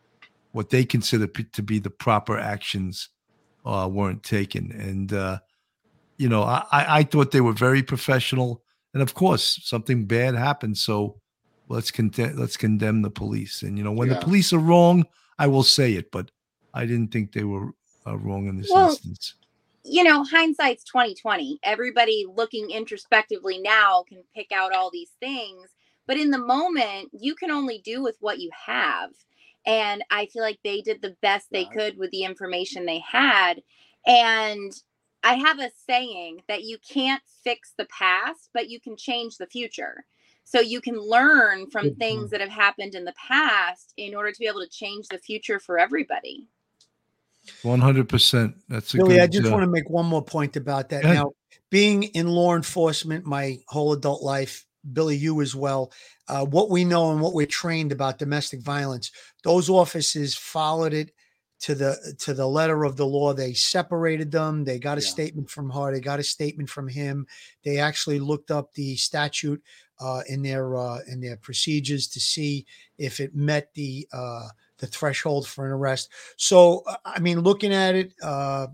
[0.52, 3.08] what they consider p- to be the proper actions
[3.64, 4.70] uh, weren't taken.
[4.72, 5.38] And uh,
[6.18, 8.62] you know, I, I I thought they were very professional,
[8.94, 11.20] and of course, something bad happened, so
[11.68, 13.62] let's condemn let's condemn the police.
[13.62, 14.14] And you know, when Yeah.
[14.14, 15.04] the police are wrong,
[15.38, 16.30] I will say it, but
[16.74, 17.70] I didn't think they were
[18.06, 19.34] uh, wrong in this Well, instance.
[19.84, 21.58] You know, hindsight's 2020.
[21.62, 25.70] Everybody looking introspectively now can pick out all these things,
[26.06, 29.10] but in the moment, you can only do with what you have.
[29.66, 33.62] And I feel like they did the best they could with the information they had.
[34.06, 34.72] And
[35.22, 39.46] I have a saying that you can't fix the past, but you can change the
[39.46, 40.04] future.
[40.44, 44.38] So you can learn from things that have happened in the past in order to
[44.38, 46.48] be able to change the future for everybody.
[47.62, 48.56] One hundred percent.
[48.68, 49.22] That's a Billy, good.
[49.22, 51.02] I just uh, want to make one more point about that.
[51.02, 51.18] Go ahead.
[51.18, 51.32] Now,
[51.70, 55.92] being in law enforcement my whole adult life, Billy, you as well,
[56.28, 59.10] uh, what we know and what we're trained about domestic violence,
[59.44, 61.12] those officers followed it
[61.60, 63.32] to the to the letter of the law.
[63.32, 64.64] They separated them.
[64.64, 65.06] They got a Yeah.
[65.06, 65.92] statement from her.
[65.92, 67.26] They got a statement from him.
[67.64, 69.62] They actually looked up the statute
[70.00, 72.66] uh, in their uh, in their procedures to see
[72.98, 74.48] if it met the uh,
[74.82, 76.10] the threshold for an arrest.
[76.36, 78.66] So, uh, I mean, looking at it uh,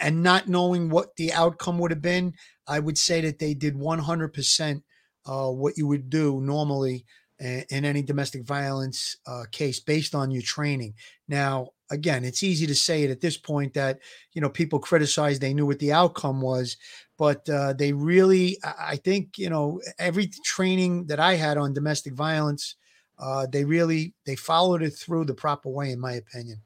[0.00, 2.34] and not knowing what the outcome would have been,
[2.66, 4.82] I would say that they did 100%
[5.26, 7.04] uh, what you would do normally
[7.38, 10.94] in, any domestic violence uh, case based on your training.
[11.28, 13.98] Now, again, it's easy to say it at this point that,
[14.32, 16.76] you know, people criticize they knew what the outcome was,
[17.18, 22.14] but uh, they really, I think, you know, every training that I had on domestic
[22.14, 22.76] violence,
[23.22, 26.60] uh, they really they followed it through the proper way, in my opinion.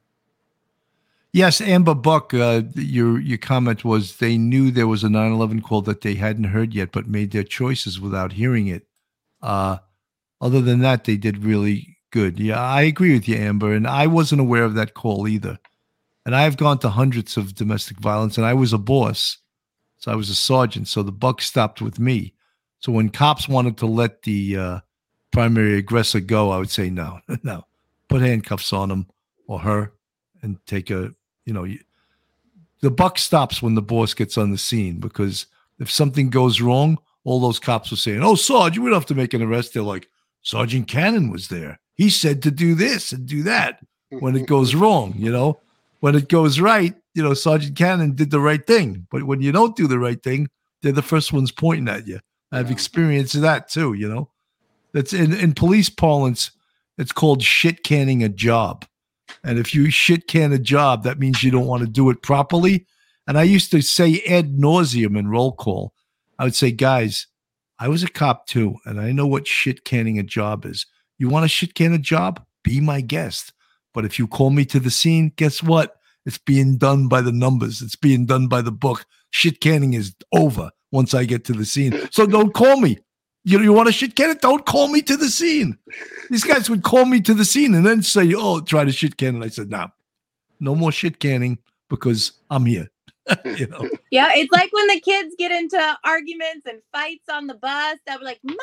[1.33, 5.83] Yes, Amber Buck, uh, your your comment was they knew there was a 9/11 call
[5.83, 8.87] that they hadn't heard yet, but made their choices without hearing it.
[9.43, 9.79] Uh,
[10.41, 12.41] other than that, they did really good.
[12.41, 15.59] Yeah, I agree with you, Amber, and I wasn't aware of that call either.
[16.25, 19.37] And I've gone to hundreds of domestic violence, and I was a boss,
[19.99, 20.89] so I was a sergeant.
[20.89, 22.33] So the buck stopped with me.
[22.81, 24.81] So when cops wanted to let the uh,
[25.37, 27.67] primary aggressor go, I would say no, no,
[28.09, 29.07] put handcuffs on him
[29.47, 29.93] or her,
[30.41, 31.13] and take a
[31.45, 31.79] you know, you,
[32.81, 35.47] the buck stops when the boss gets on the scene because
[35.79, 39.15] if something goes wrong, all those cops are saying, "Oh, Sarge, you don't have to
[39.15, 40.09] make an arrest." They're like,
[40.41, 41.81] "Sergeant Cannon was there.
[41.93, 45.61] He said to do this and do that." When it goes wrong, you know,
[46.01, 49.07] when it goes right, you know, Sergeant Cannon did the right thing.
[49.11, 50.49] But when you don't do the right thing,
[50.81, 52.21] they're the first ones pointing at you.
[52.53, 53.93] I've experienced that too.
[53.93, 54.31] You know,
[54.97, 56.51] that's in in police parlance.
[56.99, 58.87] It's called shit canning a job.
[59.45, 62.23] And if you shit can a job, that means you don't want to do it
[62.23, 62.87] properly.
[63.27, 65.93] And I used to say ad nauseum in roll call.
[66.39, 67.27] I would say, guys,
[67.79, 70.87] I was a cop too, and I know what shit canning a job is.
[71.19, 72.43] You want to shit can a job?
[72.63, 73.53] Be my guest.
[73.93, 75.97] But if you call me to the scene, guess what?
[76.25, 77.83] It's being done by the numbers.
[77.83, 79.05] It's being done by the book.
[79.31, 82.09] Shit canning is over once I get to the scene.
[82.11, 82.99] So don't call me.
[83.47, 84.41] You, you want to shit can it?
[84.41, 85.79] Don't call me to the scene.
[86.31, 89.17] These guys would call me to the scene and then say, "Oh, try to shit
[89.17, 89.87] can." And I said, "Nah,
[90.59, 92.91] no more shit canning because I'm here."
[93.45, 97.55] you know, Yeah, it's like when the kids get into arguments and fights on the
[97.55, 98.57] bus were like, Mom,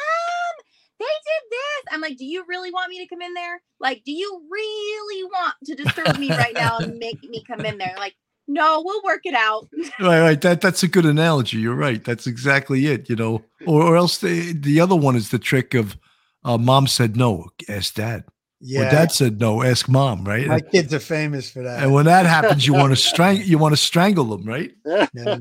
[0.99, 1.93] they did this.
[1.93, 3.61] I'm like, Do you really want me to come in there?
[3.79, 7.77] Like, do you really want to disturb me right now and make me come in
[7.77, 7.95] there?
[7.97, 8.15] Like,
[8.47, 9.69] no, we'll work it out.
[9.99, 10.41] right, right.
[10.41, 11.57] That that's a good analogy.
[11.57, 12.03] You're right.
[12.03, 13.09] That's exactly it.
[13.09, 15.97] You know, or, or else the the other one is the trick of,
[16.43, 18.25] uh, mom said no, ask dad.
[18.59, 18.87] Yeah.
[18.87, 20.23] Or dad said no, ask mom.
[20.25, 20.47] Right.
[20.47, 21.83] my kids are famous for that.
[21.83, 23.45] and when that happens, you want to strangle.
[23.45, 24.45] You want to strangle them.
[24.45, 24.71] Right.
[25.13, 25.39] Yeah.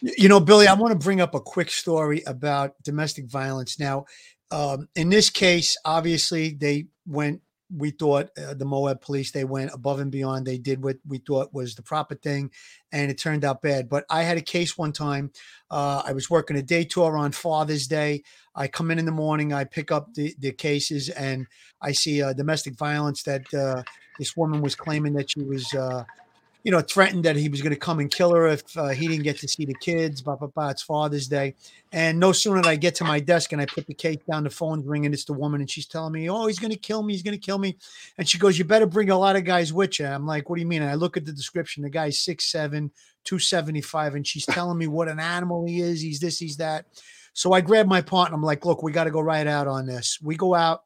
[0.00, 3.80] You know, Billy, I want to bring up a quick story about domestic violence.
[3.80, 4.04] Now,
[4.52, 7.40] um, in this case, obviously, they went.
[7.74, 10.46] We thought uh, the Moab police they went above and beyond.
[10.46, 12.50] They did what we thought was the proper thing,
[12.92, 13.88] and it turned out bad.
[13.88, 15.32] But I had a case one time.
[15.70, 18.22] Uh, I was working a day tour on Father's Day.
[18.54, 19.52] I come in in the morning.
[19.52, 21.46] I pick up the, the cases, and
[21.80, 23.82] I see uh, domestic violence that uh,
[24.18, 26.04] this woman was claiming that she was uh,
[26.64, 29.06] you know, threatened that he was going to come and kill her if uh, he
[29.06, 30.20] didn't get to see the kids.
[30.20, 30.70] Blah blah blah.
[30.70, 31.54] It's Father's Day,
[31.92, 34.44] and no sooner did I get to my desk and I put the case down,
[34.44, 35.12] the phone's ringing.
[35.12, 37.14] It's the woman, and she's telling me, "Oh, he's going to kill me.
[37.14, 37.76] He's going to kill me."
[38.18, 40.56] And she goes, "You better bring a lot of guys with you." I'm like, "What
[40.56, 41.82] do you mean?" And I look at the description.
[41.82, 42.90] The guy's six seven,
[43.24, 46.00] two seventy five, and she's telling me what an animal he is.
[46.00, 46.86] He's this, he's that.
[47.34, 48.34] So I grab my partner.
[48.34, 50.82] I'm like, "Look, we got to go right out on this." We go out.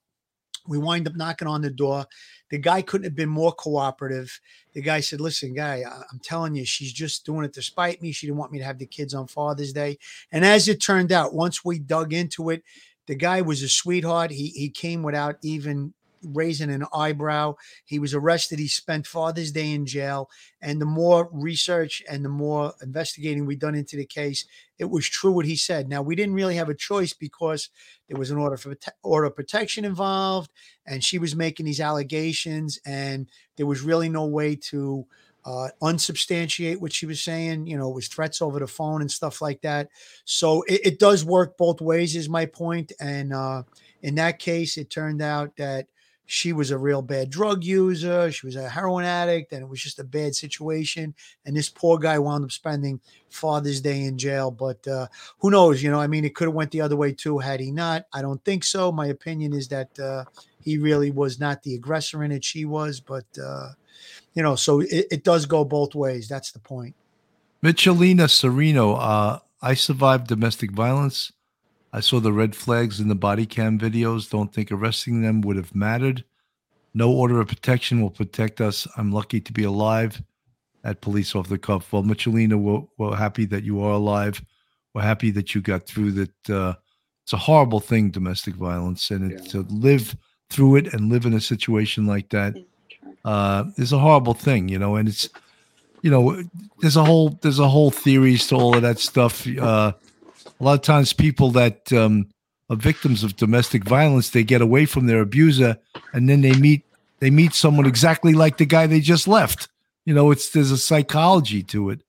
[0.69, 2.07] We wind up knocking on the door.
[2.53, 4.39] The guy couldn't have been more cooperative.
[4.75, 8.13] The guy said, Listen, guy, I'm telling you, she's just doing it to spite me.
[8.13, 9.97] She didn't want me to have the kids on Father's Day.
[10.31, 12.63] And as it turned out, once we dug into it,
[13.07, 14.33] the guy was a sweetheart.
[14.33, 15.95] He he came without even
[16.25, 17.55] raising an eyebrow.
[17.85, 18.59] He was arrested.
[18.59, 20.31] He spent Father's Day in jail.
[20.61, 24.45] And the more research and the more investigating we done into the case,
[24.79, 25.89] it was true what he said.
[25.89, 27.71] Now we didn't really have a choice because
[28.09, 30.51] there was an order for order of protection involved,
[30.87, 35.07] and she was making these allegations, and there was really no way to
[35.45, 37.67] uh, unsubstantiate what she was saying.
[37.67, 39.89] You know, it was threats over the phone and stuff like that.
[40.25, 42.93] So it, it does work both ways, is my point.
[43.01, 43.63] And uh,
[44.03, 45.87] in that case, it turned out that
[46.27, 48.31] she was a real bad drug user.
[48.31, 51.15] She was a heroin addict, and it was just a bad situation.
[51.45, 54.51] And this poor guy wound up spending Father's Day in jail.
[54.51, 55.09] But uh,
[55.39, 55.83] who knows?
[55.83, 58.07] You know, I mean, it could have went the other way too had he not.
[58.13, 58.93] I don't think so.
[58.93, 60.25] My opinion is that uh,
[60.61, 62.45] he really was not the aggressor in it.
[62.45, 63.71] She was, but uh,
[64.35, 66.29] you know, so it, it, does go both ways.
[66.29, 66.95] That's the point.
[67.63, 71.33] Michelina Sereno, uh, I survived domestic violence.
[71.93, 74.31] I saw the red flags in the body cam videos.
[74.31, 76.25] Don't think arresting them would have mattered.
[76.95, 78.87] No order of protection will protect us.
[78.97, 80.23] I'm lucky to be alive
[80.85, 81.93] at police off the cuff.
[81.93, 84.43] Well, Michelina, we're, we're happy that you are alive.
[84.95, 86.51] We're happy that you got through that.
[86.51, 86.75] Uh,
[87.23, 89.51] it's a horrible thing, domestic violence, and it, yeah.
[89.51, 90.17] to live
[90.51, 92.55] through it and live in a situation like that
[93.25, 94.97] uh, is a horrible thing, you know.
[94.97, 95.29] And it's,
[96.03, 96.43] you know,
[96.81, 99.47] there's a whole there's a whole theories to all of that stuff.
[99.47, 99.93] Uh,
[100.63, 102.29] a lot of times people that um,
[102.71, 105.77] are victims of domestic violence they get away from their abuser
[106.13, 106.85] and then they meet
[107.19, 109.69] they meet someone exactly like the guy they just left.
[110.05, 112.01] You know it's there's a psychology to it.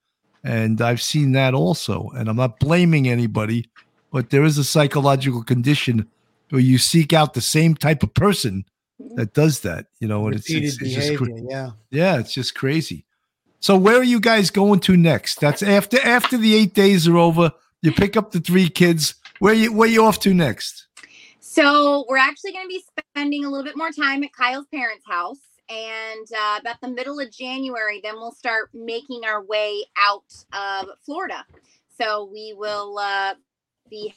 [0.45, 2.09] And i've seen that also.
[2.15, 3.69] And i'm not blaming anybody
[4.11, 6.07] but there is a psychological condition
[6.51, 8.65] where you seek out the same type of person
[9.15, 11.71] that does that you know and it's, it's, it's just yeah.
[11.89, 13.05] yeah it's just crazy.
[13.61, 15.39] So where are you guys going to next?
[15.39, 17.51] That's after after the eight days are over
[17.84, 19.15] you pick up the three kids.
[19.39, 20.88] Where you where you off to next?
[21.39, 25.05] So we're actually going to be spending a little bit more time at Kyle's parents'
[25.05, 25.38] house,
[25.69, 30.23] and uh, about the middle of January, then we'll start making our way out
[30.53, 31.45] of Florida.
[31.95, 33.36] So we will uh,
[33.89, 34.15] be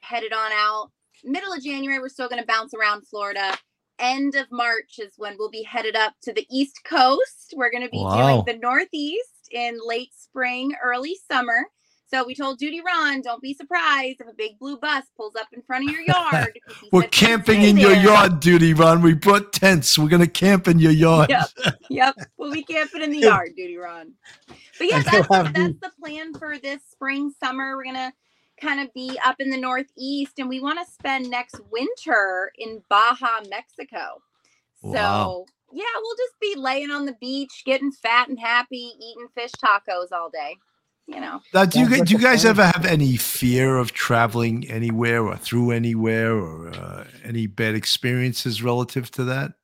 [0.00, 0.90] headed on out.
[1.24, 3.56] Middle of January, we're still going to bounce around Florida.
[3.98, 7.54] End of March is when we'll be headed up to the East Coast.
[7.56, 8.42] We're going to be wow.
[8.42, 11.66] doing the Northeast in late spring, early summer.
[12.10, 15.48] So we told Duty Ron, don't be surprised if a big blue bus pulls up
[15.52, 16.58] in front of your yard.
[16.90, 17.92] We're camping in there.
[17.92, 19.02] your yard, Duty Ron.
[19.02, 19.98] We brought tents.
[19.98, 21.28] We're gonna camp in your yard.
[21.28, 21.48] Yep,
[21.90, 22.14] yep.
[22.38, 24.12] We'll be camping in the yard, Duty Ron.
[24.78, 27.76] But yeah, that's, that's the plan for this spring, summer.
[27.76, 28.12] We're gonna
[28.58, 32.82] kind of be up in the northeast, and we want to spend next winter in
[32.88, 34.22] Baja, Mexico.
[34.80, 35.44] So wow.
[35.72, 40.10] yeah, we'll just be laying on the beach, getting fat and happy, eating fish tacos
[40.10, 40.56] all day
[41.08, 41.40] you know.
[41.54, 45.70] Now, do you do you guys ever have any fear of traveling anywhere or through
[45.70, 49.54] anywhere or uh, any bad experiences relative to that?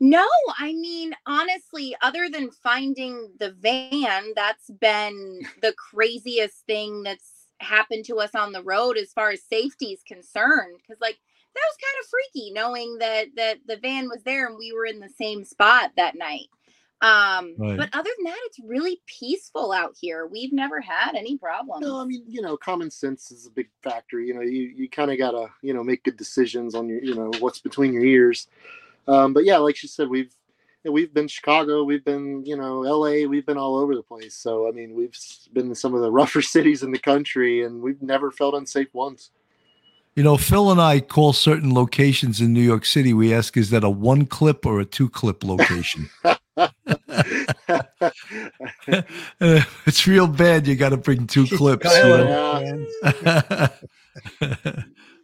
[0.00, 0.26] No,
[0.58, 8.04] I mean honestly, other than finding the van, that's been the craziest thing that's happened
[8.06, 10.78] to us on the road as far as safety is concerned.
[10.78, 11.18] Because like
[11.54, 14.86] that was kind of freaky knowing that that the van was there and we were
[14.86, 16.46] in the same spot that night.
[17.00, 17.76] Um, right.
[17.76, 20.26] but other than that, it's really peaceful out here.
[20.26, 21.86] We've never had any problems.
[21.86, 24.20] No, I mean, you know, common sense is a big factor.
[24.20, 27.14] You know, you, you kind of gotta, you know, make good decisions on your, you
[27.14, 28.48] know, what's between your ears.
[29.06, 30.34] Um, but yeah, like she said, we've
[30.84, 34.34] we've been Chicago, we've been, you know, LA, we've been all over the place.
[34.34, 35.16] So I mean, we've
[35.52, 38.88] been in some of the rougher cities in the country, and we've never felt unsafe
[38.92, 39.30] once.
[40.16, 43.14] You know, Phil and I call certain locations in New York City.
[43.14, 46.10] We ask, is that a one clip or a two clip location?
[49.86, 50.66] it's real bad.
[50.66, 51.84] You got to bring two clips.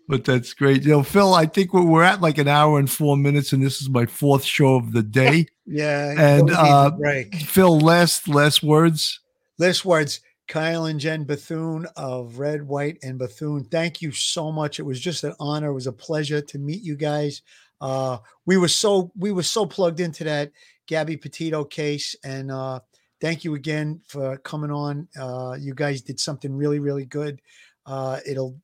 [0.08, 0.84] but that's great.
[0.84, 3.62] You know, Phil, I think we're, we're at like an hour and four minutes, and
[3.62, 5.46] this is my fourth show of the day.
[5.66, 6.14] Yeah.
[6.16, 7.34] And, uh, break.
[7.36, 9.20] Phil, last last words.
[9.58, 13.64] Last words, Kyle and Jen Bethune of Red, White, and Bethune.
[13.64, 14.78] Thank you so much.
[14.78, 15.68] It was just an honor.
[15.68, 17.42] It was a pleasure to meet you guys.
[17.80, 20.52] Uh, we were so we were so plugged into that
[20.86, 22.80] Gabby Petito case, and uh,
[23.20, 25.08] thank you again for coming on.
[25.18, 27.40] Uh, you guys did something really, really good.
[27.86, 28.60] Uh, it'll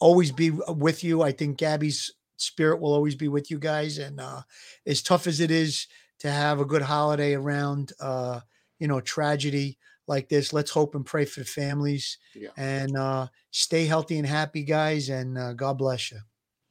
[0.00, 1.22] always be with you.
[1.22, 4.42] I think Gabby's spirit will always be with you guys, and uh,
[4.86, 5.86] as tough as it is
[6.20, 8.40] to have a good holiday around, uh,
[8.78, 10.52] you know, tragedy like this.
[10.52, 12.50] Let's hope and pray for the families Yeah.
[12.56, 15.08] and uh, stay healthy and happy, guys.
[15.08, 16.18] And uh, God bless you.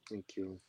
[0.08, 0.60] Thank you.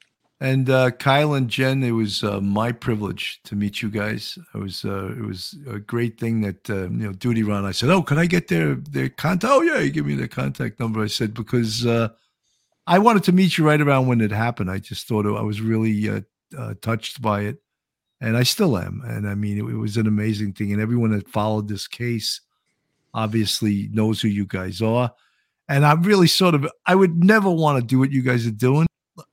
[0.41, 4.37] And uh, Kyle and Jen, it was uh, my privilege to meet you guys.
[4.53, 7.63] It was uh, it was a great thing that uh, you know Duty Run.
[7.63, 10.27] I said, "Oh, can I get their their contact?" Oh yeah, you give me their
[10.27, 11.01] contact number.
[11.01, 12.09] I said because uh,
[12.85, 14.69] I wanted to meet you right around when it happened.
[14.69, 17.61] I just thought I was really uh, touched by it,
[18.19, 19.03] and I still am.
[19.05, 20.73] And I mean, it, it was an amazing thing.
[20.73, 22.41] And everyone that followed this case
[23.13, 25.11] obviously knows who you guys are.
[25.69, 28.51] And I'm really sort of I would never want to do what you guys are
[28.51, 28.87] doing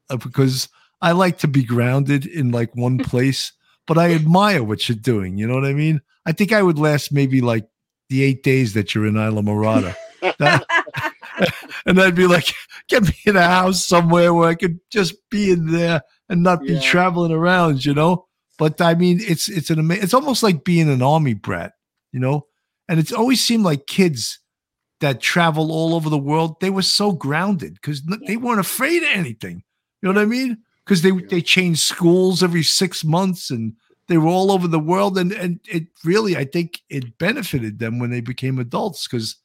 [0.08, 0.68] because
[1.02, 3.52] I like to be grounded in like one place,
[3.86, 5.36] but I admire what you're doing.
[5.36, 6.00] You know what I mean?
[6.24, 7.66] I think I would last maybe like
[8.08, 9.94] the eight days that you're in Islamorada.
[10.38, 10.64] That-
[11.86, 12.52] and I'd be like,
[12.88, 16.62] get me in a house somewhere where I could just be in there and not
[16.62, 16.80] be Yeah.
[16.80, 18.26] traveling around, you know?
[18.58, 21.72] But I mean, it's it's an ama- it's almost like being an army brat,
[22.12, 22.46] you know?
[22.88, 24.38] And it's always seemed like kids
[25.00, 29.08] that travel all over the world, they were so grounded because they weren't afraid of
[29.12, 29.64] anything.
[30.00, 30.58] You know what I mean?
[30.84, 33.74] Because they they changed schools every six months and
[34.08, 35.16] they were all over the world.
[35.18, 39.36] And and it really, I think it benefited them when they became adults because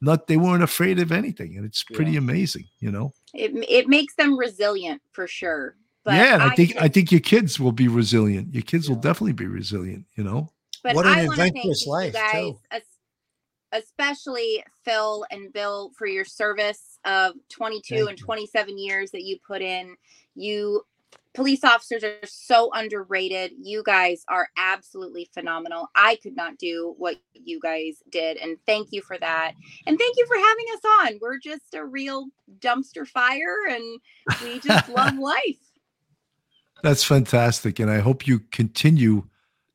[0.00, 1.56] not they weren't afraid of anything.
[1.56, 2.18] And it's pretty Yeah.
[2.18, 3.12] amazing, you know?
[3.34, 5.76] it, it makes them resilient for sure.
[6.04, 8.54] But yeah, and I, think I think your kids will be resilient.
[8.54, 10.52] Your kids will definitely be resilient, you know?
[10.82, 12.60] But What an I want to thank adventurous you life, guys, too.
[13.72, 18.24] especially Phil and Bill, for your service of 22 Thank and you.
[18.24, 19.96] 27 years that you put in.
[20.36, 20.82] You
[21.34, 23.52] police officers are so underrated.
[23.60, 25.88] You guys are absolutely phenomenal.
[25.94, 29.52] I could not do what you guys did, and thank you for that.
[29.86, 31.18] And thank you for having us on.
[31.20, 32.28] We're just a real
[32.58, 34.00] dumpster fire, and
[34.42, 35.58] we just love life.
[36.82, 37.78] That's fantastic.
[37.78, 39.24] And I hope you continue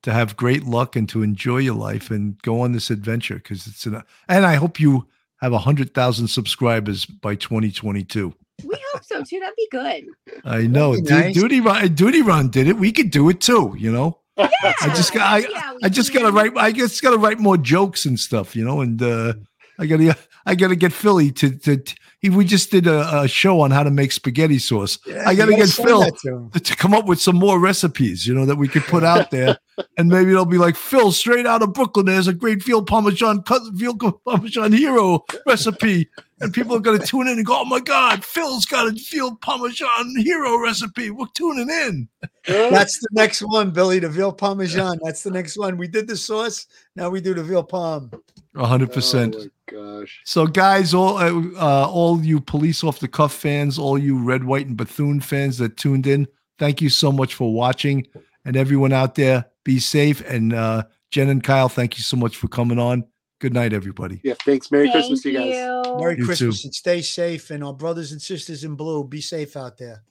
[0.04, 3.68] to have great luck and to enjoy your life and go on this adventure because
[3.68, 5.08] it's an, and I hope you
[5.42, 8.34] have a hundred thousand subscribers by 2022.
[8.64, 9.40] We hope so too.
[9.40, 10.06] That'd be good.
[10.46, 11.34] I know be Du- nice.
[11.34, 12.78] Duty Run, Duty Run did it.
[12.78, 14.20] We could do it too, you know?
[14.38, 14.50] Yeah.
[14.82, 18.06] I just got, I, Yeah, I just gotta write, I just gotta write more jokes
[18.06, 18.82] and stuff, you know?
[18.82, 19.34] And, uh,
[19.80, 23.28] I gotta, I gotta get Philly to, to, to he, we just did a, a
[23.28, 25.00] show on how to make spaghetti sauce.
[25.26, 28.58] I gotta get Phil to to come up with some more recipes, you know, that
[28.58, 29.58] we could put out there.
[29.98, 33.42] and maybe they'll be like, Phil, straight out of Brooklyn, there's a great veal parmesan,
[33.44, 36.10] cut veal parmesan hero recipe.
[36.40, 38.92] And people are going to tune in and go, oh my God, Phil's got a
[38.92, 41.12] veal parmesan hero recipe.
[41.12, 42.10] We're tuning in.
[42.48, 44.00] That's the next one, Billy.
[44.00, 45.00] The veal parmesan.
[45.04, 45.78] That's the next one.
[45.78, 46.66] We did the sauce.
[46.96, 48.12] Now we do the veal palm.
[48.56, 49.36] 100%.
[49.72, 50.22] Oh gosh.
[50.26, 54.44] So, guys, all uh, uh, all you police off the cuff fans, all you Red,
[54.44, 56.28] White, and Bethune fans that tuned in,
[56.60, 58.06] thank you so much for watching.
[58.46, 60.22] And everyone out there, be safe.
[60.28, 63.06] And uh, Jen and Kyle, thank you so much for coming on.
[63.40, 64.20] Good night, everybody.
[64.24, 64.34] Yeah.
[64.46, 64.70] Thanks.
[64.72, 65.48] Merry Thank Christmas to you guys.
[65.88, 65.98] you.
[65.98, 66.68] Merry You Christmas too.
[66.68, 67.50] and stay safe.
[67.50, 70.04] And our brothers and sisters in blue, be safe out there.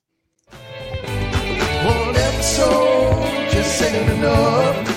[1.85, 4.90] One episode just ain't enough.